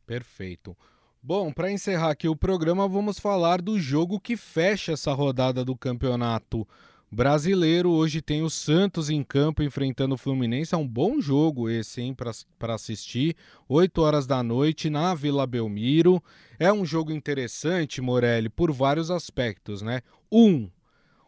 Perfeito. 0.06 0.76
Bom, 1.22 1.54
para 1.54 1.72
encerrar 1.72 2.12
aqui 2.12 2.28
o 2.28 2.36
programa, 2.36 2.88
vamos 2.88 3.20
falar 3.20 3.62
do 3.62 3.80
jogo 3.80 4.20
que 4.20 4.36
fecha 4.36 4.94
essa 4.94 5.14
rodada 5.14 5.64
do 5.64 5.76
campeonato 5.76 6.68
Brasileiro, 7.14 7.92
hoje 7.92 8.24
tem 8.24 8.42
o 8.42 8.50
Santos 8.50 9.08
em 9.08 9.24
campo 9.24 9.62
enfrentando 9.62 10.16
o 10.16 10.18
Fluminense. 10.18 10.74
É 10.74 10.78
um 10.80 10.88
bom 10.88 11.22
jogo 11.22 11.70
esse, 11.70 12.02
hein, 12.02 12.16
para 12.58 12.74
assistir. 12.74 13.36
8 13.70 14.02
horas 14.02 14.26
da 14.26 14.42
noite 14.42 14.90
na 14.90 15.14
Vila 15.14 15.46
Belmiro. 15.46 16.20
É 16.58 16.74
um 16.74 16.84
jogo 16.84 17.12
interessante, 17.12 18.02
Morelli, 18.02 18.50
por 18.50 18.72
vários 18.72 19.12
aspectos, 19.12 19.84
né? 19.84 20.02
Um, 20.32 20.72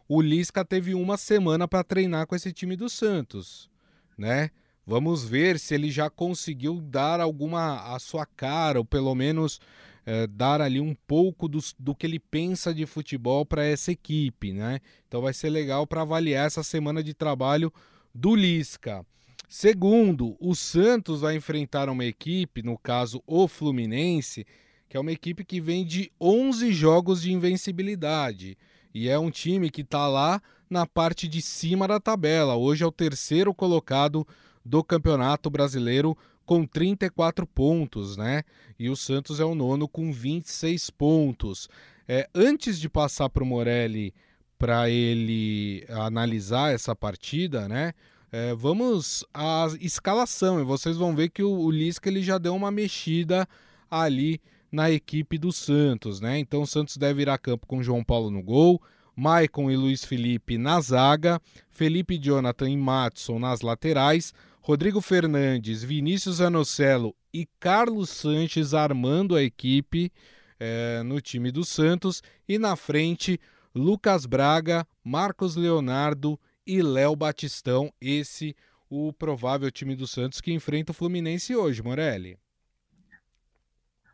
o 0.08 0.20
Lisca 0.20 0.64
teve 0.64 0.92
uma 0.92 1.16
semana 1.16 1.68
para 1.68 1.84
treinar 1.84 2.26
com 2.26 2.34
esse 2.34 2.52
time 2.52 2.74
do 2.74 2.88
Santos, 2.88 3.70
né? 4.18 4.50
Vamos 4.84 5.24
ver 5.24 5.56
se 5.56 5.72
ele 5.72 5.88
já 5.88 6.10
conseguiu 6.10 6.80
dar 6.80 7.20
alguma 7.20 7.94
a 7.94 7.98
sua 8.00 8.26
cara, 8.26 8.80
ou 8.80 8.84
pelo 8.84 9.14
menos 9.14 9.60
é, 10.06 10.26
dar 10.28 10.60
ali 10.60 10.80
um 10.80 10.94
pouco 10.94 11.48
do, 11.48 11.58
do 11.78 11.94
que 11.94 12.06
ele 12.06 12.20
pensa 12.20 12.72
de 12.72 12.86
futebol 12.86 13.44
para 13.44 13.64
essa 13.64 13.90
equipe, 13.90 14.52
né? 14.52 14.80
Então 15.08 15.20
vai 15.20 15.34
ser 15.34 15.50
legal 15.50 15.84
para 15.84 16.02
avaliar 16.02 16.46
essa 16.46 16.62
semana 16.62 17.02
de 17.02 17.12
trabalho 17.12 17.72
do 18.14 18.36
Lisca. 18.36 19.04
Segundo, 19.48 20.36
o 20.40 20.54
Santos 20.54 21.20
vai 21.20 21.34
enfrentar 21.34 21.88
uma 21.88 22.04
equipe, 22.04 22.62
no 22.62 22.78
caso 22.78 23.22
o 23.26 23.48
Fluminense, 23.48 24.46
que 24.88 24.96
é 24.96 25.00
uma 25.00 25.12
equipe 25.12 25.44
que 25.44 25.60
vem 25.60 25.84
de 25.84 26.10
11 26.20 26.72
jogos 26.72 27.22
de 27.22 27.32
invencibilidade. 27.32 28.56
E 28.94 29.08
é 29.08 29.18
um 29.18 29.30
time 29.30 29.70
que 29.70 29.82
está 29.82 30.06
lá 30.06 30.40
na 30.70 30.86
parte 30.86 31.28
de 31.28 31.42
cima 31.42 31.86
da 31.86 32.00
tabela. 32.00 32.56
Hoje 32.56 32.82
é 32.82 32.86
o 32.86 32.92
terceiro 32.92 33.52
colocado 33.52 34.26
do 34.64 34.82
Campeonato 34.82 35.50
Brasileiro 35.50 36.16
com 36.46 36.64
34 36.64 37.46
pontos, 37.46 38.16
né? 38.16 38.44
E 38.78 38.88
o 38.88 38.96
Santos 38.96 39.40
é 39.40 39.44
o 39.44 39.54
nono 39.54 39.88
com 39.88 40.12
26 40.12 40.88
pontos. 40.90 41.68
É, 42.08 42.28
antes 42.34 42.78
de 42.78 42.88
passar 42.88 43.28
para 43.28 43.42
o 43.42 43.46
Morelli 43.46 44.14
para 44.58 44.88
ele 44.88 45.84
analisar 45.90 46.72
essa 46.72 46.94
partida, 46.94 47.68
né? 47.68 47.92
É, 48.32 48.54
vamos 48.54 49.24
à 49.34 49.66
escalação 49.80 50.60
e 50.60 50.64
vocês 50.64 50.96
vão 50.96 51.14
ver 51.14 51.30
que 51.30 51.42
o, 51.42 51.50
o 51.50 51.70
Lisca 51.70 52.08
ele 52.08 52.22
já 52.22 52.38
deu 52.38 52.54
uma 52.54 52.70
mexida 52.70 53.46
ali 53.90 54.40
na 54.70 54.90
equipe 54.90 55.38
do 55.38 55.52
Santos, 55.52 56.20
né? 56.20 56.38
Então 56.38 56.62
o 56.62 56.66
Santos 56.66 56.96
deve 56.96 57.22
ir 57.22 57.28
a 57.28 57.38
campo 57.38 57.66
com 57.66 57.82
João 57.82 58.02
Paulo 58.02 58.30
no 58.30 58.42
gol, 58.42 58.80
Maicon 59.14 59.70
e 59.70 59.76
Luiz 59.76 60.04
Felipe 60.04 60.58
na 60.58 60.80
zaga, 60.80 61.40
Felipe 61.70 62.18
Jonathan 62.18 62.68
e 62.68 62.76
Matson 62.76 63.38
nas 63.38 63.62
laterais, 63.62 64.34
Rodrigo 64.66 65.00
Fernandes, 65.00 65.84
Vinícius 65.84 66.40
Anocelo 66.40 67.14
e 67.32 67.46
Carlos 67.60 68.10
Sanches 68.10 68.74
armando 68.74 69.36
a 69.36 69.42
equipe 69.44 70.12
é, 70.58 71.04
no 71.04 71.20
time 71.20 71.52
do 71.52 71.64
Santos 71.64 72.20
e 72.48 72.58
na 72.58 72.74
frente 72.74 73.40
Lucas 73.72 74.26
Braga, 74.26 74.84
Marcos 75.04 75.54
Leonardo 75.54 76.36
e 76.66 76.82
Léo 76.82 77.14
Batistão, 77.14 77.92
esse 78.00 78.56
o 78.90 79.12
provável 79.12 79.70
time 79.70 79.94
do 79.94 80.04
Santos 80.04 80.40
que 80.40 80.52
enfrenta 80.52 80.90
o 80.90 80.94
Fluminense 80.96 81.54
hoje, 81.54 81.80
Morelli. 81.80 82.36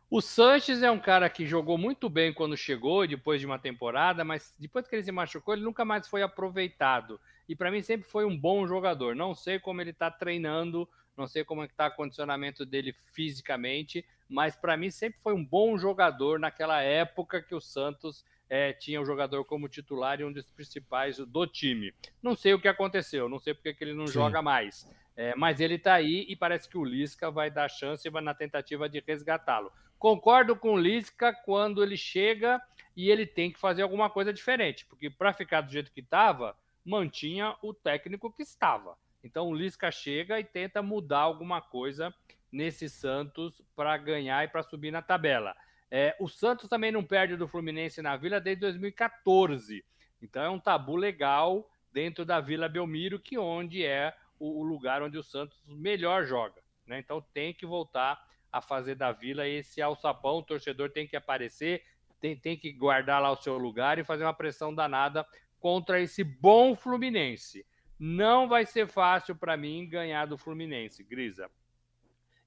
O 0.07 0.21
Sanches 0.21 0.83
é 0.83 0.91
um 0.91 0.99
cara 0.99 1.27
que 1.31 1.47
jogou 1.47 1.79
muito 1.79 2.07
bem 2.11 2.31
quando 2.31 2.55
chegou, 2.55 3.07
depois 3.07 3.39
de 3.39 3.47
uma 3.47 3.57
temporada, 3.57 4.23
mas 4.23 4.53
depois 4.59 4.87
que 4.87 4.95
ele 4.95 5.03
se 5.03 5.11
machucou, 5.11 5.55
ele 5.55 5.63
nunca 5.63 5.83
mais 5.83 6.07
foi 6.07 6.21
aproveitado. 6.21 7.19
E 7.47 7.55
para 7.55 7.71
mim 7.71 7.81
sempre 7.81 8.07
foi 8.07 8.25
um 8.25 8.37
bom 8.37 8.65
jogador. 8.67 9.15
Não 9.15 9.35
sei 9.35 9.59
como 9.59 9.81
ele 9.81 9.91
está 9.91 10.09
treinando, 10.09 10.87
não 11.15 11.27
sei 11.27 11.43
como 11.43 11.63
é 11.63 11.65
está 11.65 11.87
o 11.87 11.95
condicionamento 11.95 12.65
dele 12.65 12.95
fisicamente, 13.13 14.05
mas 14.27 14.55
para 14.55 14.75
mim 14.75 14.89
sempre 14.89 15.19
foi 15.21 15.33
um 15.33 15.45
bom 15.45 15.77
jogador 15.77 16.39
naquela 16.39 16.81
época 16.81 17.41
que 17.41 17.53
o 17.53 17.61
Santos 17.61 18.25
é, 18.49 18.73
tinha 18.73 19.01
o 19.01 19.05
jogador 19.05 19.45
como 19.45 19.69
titular 19.69 20.19
e 20.19 20.23
um 20.23 20.31
dos 20.31 20.49
principais 20.51 21.17
do 21.17 21.47
time. 21.47 21.93
Não 22.21 22.35
sei 22.35 22.53
o 22.53 22.59
que 22.59 22.67
aconteceu, 22.67 23.29
não 23.29 23.39
sei 23.39 23.53
porque 23.53 23.73
que 23.73 23.83
ele 23.83 23.93
não 23.93 24.07
Sim. 24.07 24.13
joga 24.13 24.41
mais. 24.41 24.87
É, 25.15 25.35
mas 25.35 25.59
ele 25.59 25.75
está 25.75 25.93
aí 25.93 26.25
e 26.27 26.35
parece 26.35 26.67
que 26.67 26.77
o 26.77 26.83
Lisca 26.83 27.29
vai 27.29 27.51
dar 27.51 27.69
chance 27.69 28.09
vai 28.09 28.21
na 28.21 28.33
tentativa 28.33 28.89
de 28.89 28.99
resgatá-lo. 29.05 29.71
Concordo 29.99 30.55
com 30.55 30.73
o 30.73 30.77
Lisca 30.77 31.31
quando 31.31 31.83
ele 31.83 31.95
chega 31.95 32.61
e 32.95 33.09
ele 33.09 33.25
tem 33.25 33.51
que 33.51 33.59
fazer 33.59 33.83
alguma 33.83 34.09
coisa 34.09 34.33
diferente, 34.33 34.85
porque 34.85 35.09
para 35.09 35.33
ficar 35.33 35.61
do 35.61 35.71
jeito 35.71 35.91
que 35.91 36.01
estava, 36.01 36.57
mantinha 36.85 37.55
o 37.61 37.73
técnico 37.73 38.31
que 38.31 38.43
estava. 38.43 38.97
Então 39.23 39.47
o 39.47 39.55
Lisca 39.55 39.89
chega 39.91 40.39
e 40.39 40.43
tenta 40.43 40.81
mudar 40.81 41.19
alguma 41.19 41.61
coisa 41.61 42.13
nesse 42.51 42.89
Santos 42.89 43.61
para 43.75 43.97
ganhar 43.97 44.43
e 44.43 44.47
para 44.47 44.63
subir 44.63 44.91
na 44.91 45.01
tabela. 45.01 45.55
É, 45.89 46.15
o 46.19 46.27
Santos 46.27 46.67
também 46.67 46.91
não 46.91 47.03
perde 47.03 47.37
do 47.37 47.47
Fluminense 47.47 48.01
na 48.01 48.17
Vila 48.17 48.41
desde 48.41 48.61
2014. 48.61 49.85
Então 50.21 50.43
é 50.43 50.49
um 50.49 50.59
tabu 50.59 50.95
legal 50.95 51.69
dentro 51.91 52.25
da 52.25 52.39
Vila 52.39 52.67
Belmiro, 52.67 53.19
que 53.19 53.37
onde 53.37 53.85
é 53.85 54.15
o, 54.39 54.61
o 54.61 54.63
lugar 54.63 55.01
onde 55.01 55.17
o 55.17 55.23
Santos 55.23 55.63
melhor 55.67 56.25
joga. 56.25 56.61
Né? 56.85 56.99
Então 56.99 57.23
tem 57.33 57.53
que 57.53 57.65
voltar 57.65 58.19
a 58.51 58.61
fazer 58.61 58.95
da 58.95 59.11
Vila 59.11 59.47
esse 59.47 59.81
alçapão. 59.81 60.37
O 60.37 60.43
torcedor 60.43 60.89
tem 60.89 61.07
que 61.07 61.15
aparecer, 61.15 61.83
tem, 62.19 62.35
tem 62.35 62.57
que 62.57 62.71
guardar 62.71 63.21
lá 63.21 63.31
o 63.31 63.41
seu 63.41 63.57
lugar 63.57 63.97
e 63.99 64.03
fazer 64.03 64.23
uma 64.23 64.33
pressão 64.33 64.73
danada 64.73 65.25
contra 65.63 66.01
esse 66.01 66.23
bom 66.23 66.75
Fluminense. 66.75 67.65
Não 67.97 68.47
vai 68.47 68.65
ser 68.65 68.87
fácil 68.87 69.35
para 69.35 69.55
mim 69.55 69.87
ganhar 69.87 70.25
do 70.25 70.37
Fluminense, 70.37 71.03
Grisa. 71.03 71.49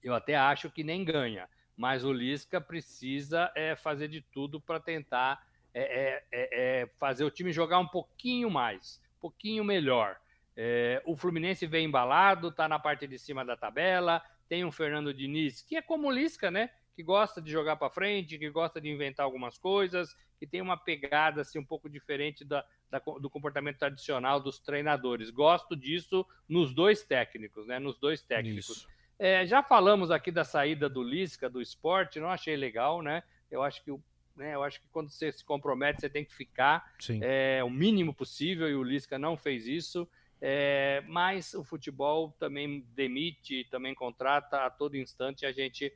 Eu 0.02 0.14
até 0.14 0.37
acho 0.37 0.70
que 0.70 0.85
nem 0.85 1.02
ganha 1.05 1.48
mas 1.76 2.05
o 2.05 2.12
Lisca 2.12 2.61
precisa 2.61 3.52
é, 3.55 3.76
fazer 3.76 4.09
de 4.09 4.22
tudo 4.22 4.61
para 4.61 4.81
tentar 4.81 5.46
é, 5.74 5.83
é, 5.83 6.24
é, 6.33 6.83
é, 6.83 6.87
fazer 6.98 7.24
o 7.24 7.31
time 7.31 7.52
jogar 7.52 7.79
um 7.79 7.87
pouquinho 7.87 8.50
mais, 8.50 9.00
um 9.18 9.20
pouquinho 9.20 9.62
melhor. 9.62 10.16
É, 10.57 11.02
o 11.05 11.14
Fluminense 11.14 11.66
vem 11.66 11.85
embalado, 11.85 12.48
está 12.48 12.66
na 12.66 12.79
parte 12.79 13.07
de 13.07 13.18
cima 13.18 13.44
da 13.44 13.57
tabela, 13.57 14.22
tem 14.48 14.64
um 14.64 14.72
Fernando 14.72 15.12
Diniz, 15.12 15.61
que 15.61 15.76
é 15.76 15.83
como 15.83 16.09
o 16.09 16.11
Lisca, 16.11 16.50
né? 16.50 16.70
Que 16.94 17.02
gosta 17.02 17.42
de 17.42 17.50
jogar 17.50 17.76
para 17.76 17.90
frente, 17.90 18.38
que 18.38 18.48
gosta 18.48 18.81
de 18.81 18.88
inventar 18.88 19.24
algumas 19.24 19.59
coisas, 19.59 20.16
que 20.38 20.46
tem 20.46 20.62
uma 20.62 20.79
pegada 20.79 21.42
assim, 21.42 21.59
um 21.59 21.64
pouco 21.64 21.90
diferente 21.90 22.42
da, 22.42 22.64
da, 22.90 22.99
do 22.99 23.29
comportamento 23.31 23.79
tradicional 23.79 24.40
dos 24.40 24.59
treinadores. 24.59 25.31
Gosto 25.31 25.77
disso 25.77 26.27
nos 26.49 26.75
dois 26.75 27.03
técnicos, 27.03 27.66
né? 27.66 27.79
Nos 27.79 27.99
dois 27.99 28.22
técnicos. 28.22 28.87
É, 29.18 29.46
já 29.46 29.62
falamos 29.62 30.11
aqui 30.11 30.31
da 30.31 30.44
saída 30.44 30.88
do 30.88 31.03
Lisca 31.03 31.49
do 31.49 31.62
esporte, 31.62 32.20
não 32.20 32.31
achei 32.31 32.57
legal, 32.57 33.03
né? 33.03 33.22
Eu 33.51 33.62
acho 33.62 33.83
que 33.83 33.90
né, 34.37 34.55
eu 34.55 34.62
acho 34.62 34.81
que 34.81 34.87
quando 34.92 35.09
você 35.09 35.33
se 35.33 35.42
compromete, 35.42 36.01
você 36.01 36.11
tem 36.11 36.25
que 36.25 36.35
ficar 36.35 36.92
é, 37.22 37.64
o 37.64 37.70
mínimo 37.70 38.12
possível, 38.12 38.68
e 38.68 38.75
o 38.75 38.83
Lisca 38.83 39.18
não 39.18 39.37
fez 39.37 39.66
isso. 39.66 40.07
É, 40.40 41.03
mas 41.09 41.55
o 41.55 41.64
futebol 41.64 42.31
também 42.38 42.87
demite, 42.94 43.66
também 43.70 43.94
contrata 43.94 44.66
a 44.66 44.70
todo 44.70 44.96
instante, 44.96 45.46
a 45.46 45.53
gente 45.53 45.90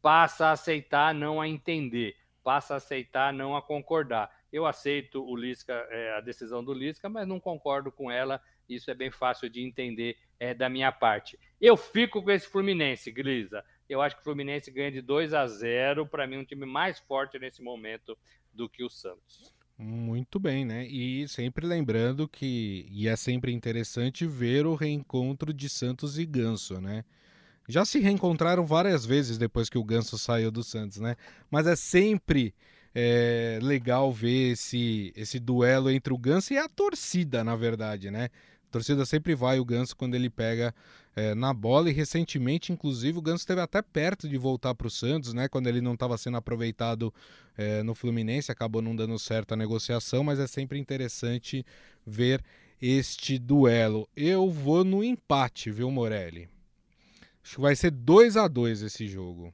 passa 0.00 0.46
a 0.46 0.52
aceitar, 0.52 1.12
não 1.12 1.40
a 1.40 1.48
entender, 1.48 2.16
passa 2.42 2.74
a 2.74 2.76
aceitar, 2.76 3.32
não 3.32 3.56
a 3.56 3.60
concordar. 3.60 4.30
Eu 4.52 4.66
aceito 4.66 5.24
o 5.24 5.36
Lisca, 5.36 5.72
é, 5.90 6.12
a 6.16 6.20
decisão 6.20 6.64
do 6.64 6.72
Lisca, 6.72 7.08
mas 7.08 7.26
não 7.26 7.38
concordo 7.38 7.92
com 7.92 8.10
ela. 8.10 8.40
Isso 8.68 8.90
é 8.90 8.94
bem 8.94 9.10
fácil 9.10 9.48
de 9.48 9.62
entender 9.62 10.16
é, 10.38 10.54
da 10.54 10.68
minha 10.68 10.90
parte. 10.90 11.38
Eu 11.60 11.76
fico 11.76 12.22
com 12.22 12.30
esse 12.30 12.46
Fluminense, 12.46 13.10
Grisa. 13.10 13.64
Eu 13.88 14.00
acho 14.00 14.16
que 14.16 14.22
o 14.22 14.24
Fluminense 14.24 14.70
ganha 14.70 14.90
de 14.90 15.00
2 15.00 15.34
a 15.34 15.46
0. 15.46 16.06
Para 16.06 16.26
mim, 16.26 16.38
um 16.38 16.44
time 16.44 16.66
mais 16.66 16.98
forte 17.00 17.38
nesse 17.38 17.62
momento 17.62 18.16
do 18.52 18.68
que 18.68 18.84
o 18.84 18.88
Santos. 18.88 19.52
Muito 19.82 20.38
bem, 20.38 20.64
né? 20.64 20.86
E 20.86 21.26
sempre 21.26 21.66
lembrando 21.66 22.28
que 22.28 22.86
e 22.90 23.08
é 23.08 23.16
sempre 23.16 23.50
interessante 23.50 24.26
ver 24.26 24.66
o 24.66 24.74
reencontro 24.74 25.54
de 25.54 25.70
Santos 25.70 26.18
e 26.18 26.26
Ganso, 26.26 26.80
né? 26.80 27.02
Já 27.66 27.84
se 27.84 27.98
reencontraram 27.98 28.66
várias 28.66 29.06
vezes 29.06 29.38
depois 29.38 29.70
que 29.70 29.78
o 29.78 29.84
Ganso 29.84 30.18
saiu 30.18 30.50
do 30.50 30.62
Santos, 30.62 30.98
né? 30.98 31.16
Mas 31.50 31.66
é 31.66 31.74
sempre 31.74 32.54
é, 32.94 33.58
legal 33.62 34.12
ver 34.12 34.52
esse, 34.52 35.12
esse 35.16 35.38
duelo 35.38 35.90
entre 35.90 36.12
o 36.12 36.18
Ganso 36.18 36.52
e 36.52 36.58
a 36.58 36.68
torcida, 36.68 37.44
na 37.44 37.56
verdade, 37.56 38.10
né? 38.10 38.28
A 38.68 38.72
torcida 38.72 39.04
sempre 39.04 39.34
vai 39.34 39.58
o 39.58 39.64
Ganso 39.64 39.96
quando 39.96 40.14
ele 40.14 40.30
pega 40.30 40.74
é, 41.14 41.34
na 41.34 41.52
bola 41.52 41.90
e 41.90 41.92
recentemente, 41.92 42.72
inclusive, 42.72 43.18
o 43.18 43.22
Ganso 43.22 43.42
esteve 43.42 43.60
até 43.60 43.82
perto 43.82 44.28
de 44.28 44.36
voltar 44.36 44.74
para 44.74 44.86
o 44.86 44.90
Santos, 44.90 45.34
né? 45.34 45.48
Quando 45.48 45.66
ele 45.66 45.80
não 45.80 45.94
estava 45.94 46.16
sendo 46.16 46.36
aproveitado 46.36 47.12
é, 47.56 47.82
no 47.82 47.94
Fluminense, 47.94 48.52
acabou 48.52 48.80
não 48.80 48.94
dando 48.94 49.18
certo 49.18 49.52
a 49.52 49.56
negociação, 49.56 50.22
mas 50.22 50.38
é 50.38 50.46
sempre 50.46 50.78
interessante 50.78 51.64
ver 52.06 52.42
este 52.80 53.38
duelo. 53.38 54.08
Eu 54.16 54.50
vou 54.50 54.84
no 54.84 55.02
empate, 55.02 55.70
viu, 55.70 55.90
Morelli? 55.90 56.48
Acho 57.42 57.56
que 57.56 57.60
vai 57.60 57.74
ser 57.74 57.90
2 57.90 58.36
a 58.36 58.46
2 58.46 58.82
esse 58.82 59.06
jogo. 59.08 59.52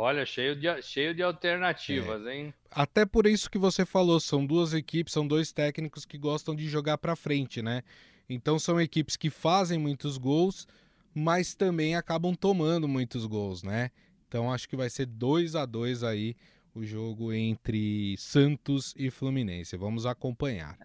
Olha, 0.00 0.24
cheio 0.24 0.54
de, 0.54 0.80
cheio 0.80 1.12
de 1.12 1.24
alternativas, 1.24 2.24
é. 2.24 2.36
hein? 2.36 2.54
Até 2.70 3.04
por 3.04 3.26
isso 3.26 3.50
que 3.50 3.58
você 3.58 3.84
falou, 3.84 4.20
são 4.20 4.46
duas 4.46 4.72
equipes, 4.72 5.12
são 5.12 5.26
dois 5.26 5.50
técnicos 5.50 6.04
que 6.04 6.16
gostam 6.16 6.54
de 6.54 6.68
jogar 6.68 6.98
para 6.98 7.16
frente, 7.16 7.60
né? 7.60 7.82
Então 8.28 8.60
são 8.60 8.80
equipes 8.80 9.16
que 9.16 9.28
fazem 9.28 9.76
muitos 9.76 10.16
gols, 10.16 10.68
mas 11.12 11.56
também 11.56 11.96
acabam 11.96 12.32
tomando 12.32 12.86
muitos 12.86 13.26
gols, 13.26 13.64
né? 13.64 13.90
Então 14.28 14.52
acho 14.52 14.68
que 14.68 14.76
vai 14.76 14.88
ser 14.88 15.04
2 15.04 15.56
a 15.56 15.66
2 15.66 16.04
aí 16.04 16.36
o 16.72 16.84
jogo 16.84 17.32
entre 17.32 18.16
Santos 18.18 18.94
e 18.96 19.10
Fluminense. 19.10 19.76
Vamos 19.76 20.06
acompanhar. 20.06 20.78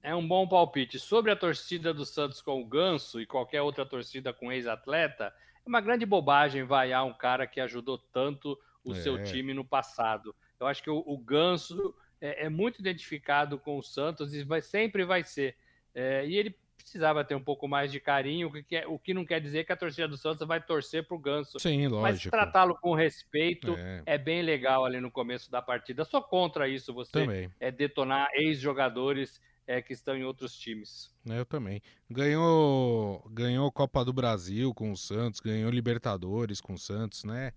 É 0.00 0.14
um 0.14 0.26
bom 0.26 0.46
palpite. 0.46 0.96
Sobre 0.96 1.32
a 1.32 1.36
torcida 1.36 1.92
do 1.92 2.06
Santos 2.06 2.40
com 2.40 2.62
o 2.62 2.66
Ganso 2.66 3.20
e 3.20 3.26
qualquer 3.26 3.62
outra 3.62 3.84
torcida 3.84 4.32
com 4.32 4.52
ex-atleta, 4.52 5.34
é 5.64 5.68
uma 5.68 5.80
grande 5.80 6.04
bobagem 6.04 6.64
vaiar 6.64 7.04
um 7.04 7.12
cara 7.12 7.46
que 7.46 7.60
ajudou 7.60 7.98
tanto 7.98 8.58
o 8.84 8.92
é. 8.92 8.94
seu 8.96 9.22
time 9.22 9.54
no 9.54 9.64
passado. 9.64 10.34
Eu 10.58 10.66
acho 10.66 10.82
que 10.82 10.90
o, 10.90 11.02
o 11.06 11.16
Ganso 11.18 11.94
é, 12.20 12.46
é, 12.46 12.48
muito 12.48 12.80
identificado 12.80 13.58
com 13.58 13.78
o 13.78 13.82
Santos 13.82 14.34
e 14.34 14.44
vai, 14.44 14.60
sempre 14.60 15.04
vai 15.04 15.22
ser. 15.22 15.56
É, 15.94 16.26
e 16.26 16.36
ele 16.36 16.56
precisava 16.76 17.24
ter 17.24 17.34
um 17.34 17.42
pouco 17.42 17.68
mais 17.68 17.92
de 17.92 18.00
carinho, 18.00 18.48
o 18.48 18.64
que, 18.64 18.86
o 18.86 18.98
que 18.98 19.14
não 19.14 19.24
quer 19.24 19.40
dizer 19.40 19.64
que 19.64 19.72
a 19.72 19.76
torcida 19.76 20.08
do 20.08 20.16
Santos 20.16 20.46
vai 20.46 20.60
torcer 20.60 21.06
para 21.06 21.16
o 21.16 21.18
Ganso. 21.18 21.58
Sim, 21.58 21.86
lógico. 21.86 22.02
Mas 22.02 22.22
tratá-lo 22.22 22.76
com 22.76 22.94
respeito 22.94 23.74
é. 23.76 24.02
é. 24.06 24.18
bem 24.18 24.42
legal 24.42 24.84
ali 24.84 25.00
no 25.00 25.10
começo 25.10 25.50
da 25.50 25.62
partida. 25.62 26.04
Sou 26.04 26.22
contra 26.22 26.68
isso, 26.68 26.92
você 26.92 27.12
Também. 27.12 27.50
é 27.60 27.70
detonar 27.70 28.28
ex-jogadores 28.34 29.40
é, 29.66 29.80
que 29.80 29.92
estão 29.92 30.16
em 30.16 30.24
outros 30.24 30.54
times. 30.54 31.10
É, 31.28 31.38
eu 31.38 31.46
também. 31.46 31.80
Ganhou, 32.10 33.24
ganhou 33.30 33.70
Copa 33.70 34.04
do 34.04 34.12
Brasil 34.12 34.74
com 34.74 34.90
o 34.90 34.96
Santos, 34.96 35.40
ganhou 35.40 35.70
Libertadores 35.70 36.60
com 36.60 36.74
o 36.74 36.78
Santos, 36.78 37.24
né? 37.24 37.52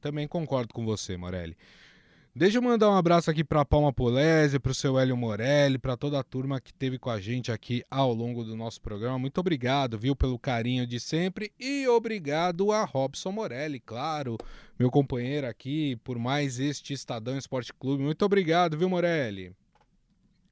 Também 0.00 0.28
concordo 0.28 0.72
com 0.72 0.84
você, 0.84 1.16
Morelli. 1.16 1.56
Deixa 2.38 2.58
eu 2.58 2.62
mandar 2.62 2.90
um 2.90 2.94
abraço 2.94 3.30
aqui 3.30 3.42
para 3.42 3.64
Palma 3.64 3.90
Polese, 3.90 4.58
para 4.58 4.70
o 4.70 4.74
seu 4.74 4.98
Hélio 4.98 5.16
Morelli, 5.16 5.78
para 5.78 5.96
toda 5.96 6.20
a 6.20 6.22
turma 6.22 6.60
que 6.60 6.70
teve 6.70 6.98
com 6.98 7.08
a 7.08 7.18
gente 7.18 7.50
aqui 7.50 7.82
ao 7.90 8.12
longo 8.12 8.44
do 8.44 8.54
nosso 8.54 8.78
programa. 8.78 9.18
Muito 9.18 9.38
obrigado, 9.38 9.98
viu, 9.98 10.14
pelo 10.14 10.38
carinho 10.38 10.86
de 10.86 11.00
sempre 11.00 11.50
e 11.58 11.88
obrigado 11.88 12.70
a 12.72 12.84
Robson 12.84 13.32
Morelli, 13.32 13.80
claro, 13.80 14.36
meu 14.78 14.90
companheiro 14.90 15.46
aqui 15.46 15.96
por 16.04 16.18
mais 16.18 16.60
este 16.60 16.92
Estadão 16.92 17.38
Esporte 17.38 17.72
Clube. 17.72 18.02
Muito 18.02 18.22
obrigado, 18.22 18.76
viu, 18.76 18.90
Morelli? 18.90 19.56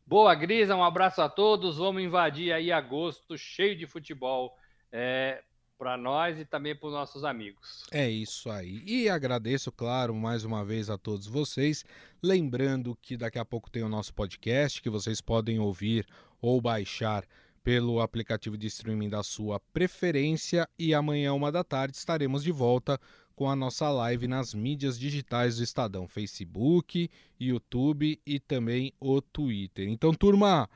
Boa, 0.06 0.34
Grisa, 0.34 0.76
um 0.76 0.84
abraço 0.84 1.22
a 1.22 1.28
todos. 1.28 1.78
Vamos 1.78 2.02
invadir 2.02 2.52
aí 2.52 2.70
agosto 2.70 3.38
cheio 3.38 3.74
de 3.74 3.86
futebol 3.86 4.54
é, 4.92 5.42
para 5.78 5.96
nós 5.96 6.38
e 6.38 6.44
também 6.44 6.76
para 6.76 6.88
os 6.88 6.92
nossos 6.92 7.24
amigos. 7.24 7.84
É 7.90 8.08
isso 8.08 8.50
aí. 8.50 8.82
E 8.86 9.08
agradeço, 9.08 9.72
claro, 9.72 10.14
mais 10.14 10.44
uma 10.44 10.62
vez 10.62 10.90
a 10.90 10.98
todos 10.98 11.26
vocês. 11.26 11.84
Lembrando 12.22 12.96
que 13.00 13.16
daqui 13.16 13.38
a 13.38 13.44
pouco 13.44 13.70
tem 13.70 13.82
o 13.82 13.88
nosso 13.88 14.12
podcast 14.12 14.82
que 14.82 14.90
vocês 14.90 15.22
podem 15.22 15.58
ouvir 15.58 16.06
ou 16.40 16.60
baixar 16.60 17.24
pelo 17.62 18.00
aplicativo 18.00 18.58
de 18.58 18.66
streaming 18.66 19.08
da 19.08 19.22
sua 19.22 19.58
preferência. 19.58 20.68
E 20.78 20.92
amanhã, 20.92 21.32
uma 21.32 21.50
da 21.50 21.64
tarde, 21.64 21.96
estaremos 21.96 22.44
de 22.44 22.52
volta 22.52 23.00
com 23.34 23.48
a 23.48 23.56
nossa 23.56 23.90
live 23.90 24.28
nas 24.28 24.54
mídias 24.54 24.98
digitais 24.98 25.56
do 25.56 25.64
Estadão, 25.64 26.06
Facebook, 26.06 27.10
YouTube 27.38 28.20
e 28.26 28.38
também 28.38 28.92
o 29.00 29.20
Twitter. 29.20 29.88
Então, 29.88 30.14
turma, 30.14 30.68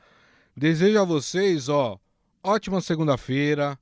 desejo 0.55 0.99
a 0.99 1.03
vocês, 1.03 1.69
ó, 1.69 1.99
ótima 2.43 2.81
segunda-feira, 2.81 3.77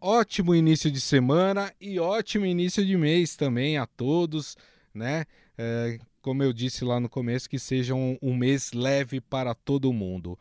ótimo 0.00 0.54
início 0.54 0.90
de 0.90 1.00
semana 1.00 1.72
e 1.80 1.98
ótimo 1.98 2.46
início 2.46 2.84
de 2.84 2.96
mês 2.96 3.36
também 3.36 3.78
a 3.78 3.86
todos, 3.86 4.56
né? 4.94 5.24
É, 5.58 5.98
como 6.20 6.42
eu 6.42 6.52
disse 6.52 6.84
lá 6.84 6.98
no 6.98 7.08
começo, 7.08 7.48
que 7.48 7.58
seja 7.58 7.94
um, 7.94 8.18
um 8.20 8.34
mês 8.34 8.72
leve 8.72 9.20
para 9.20 9.54
todo 9.54 9.92
mundo. 9.92 10.38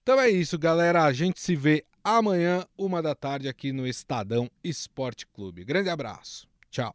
Então 0.00 0.20
é 0.20 0.30
isso, 0.30 0.56
galera. 0.56 1.02
A 1.02 1.12
gente 1.12 1.40
se 1.40 1.56
vê 1.56 1.84
amanhã, 2.04 2.64
uma 2.78 3.02
da 3.02 3.12
tarde, 3.12 3.48
aqui 3.48 3.72
no 3.72 3.86
Estadão 3.86 4.48
Esporte 4.62 5.26
Clube. 5.26 5.64
Grande 5.64 5.90
abraço. 5.90 6.46
Tchau. 6.70 6.94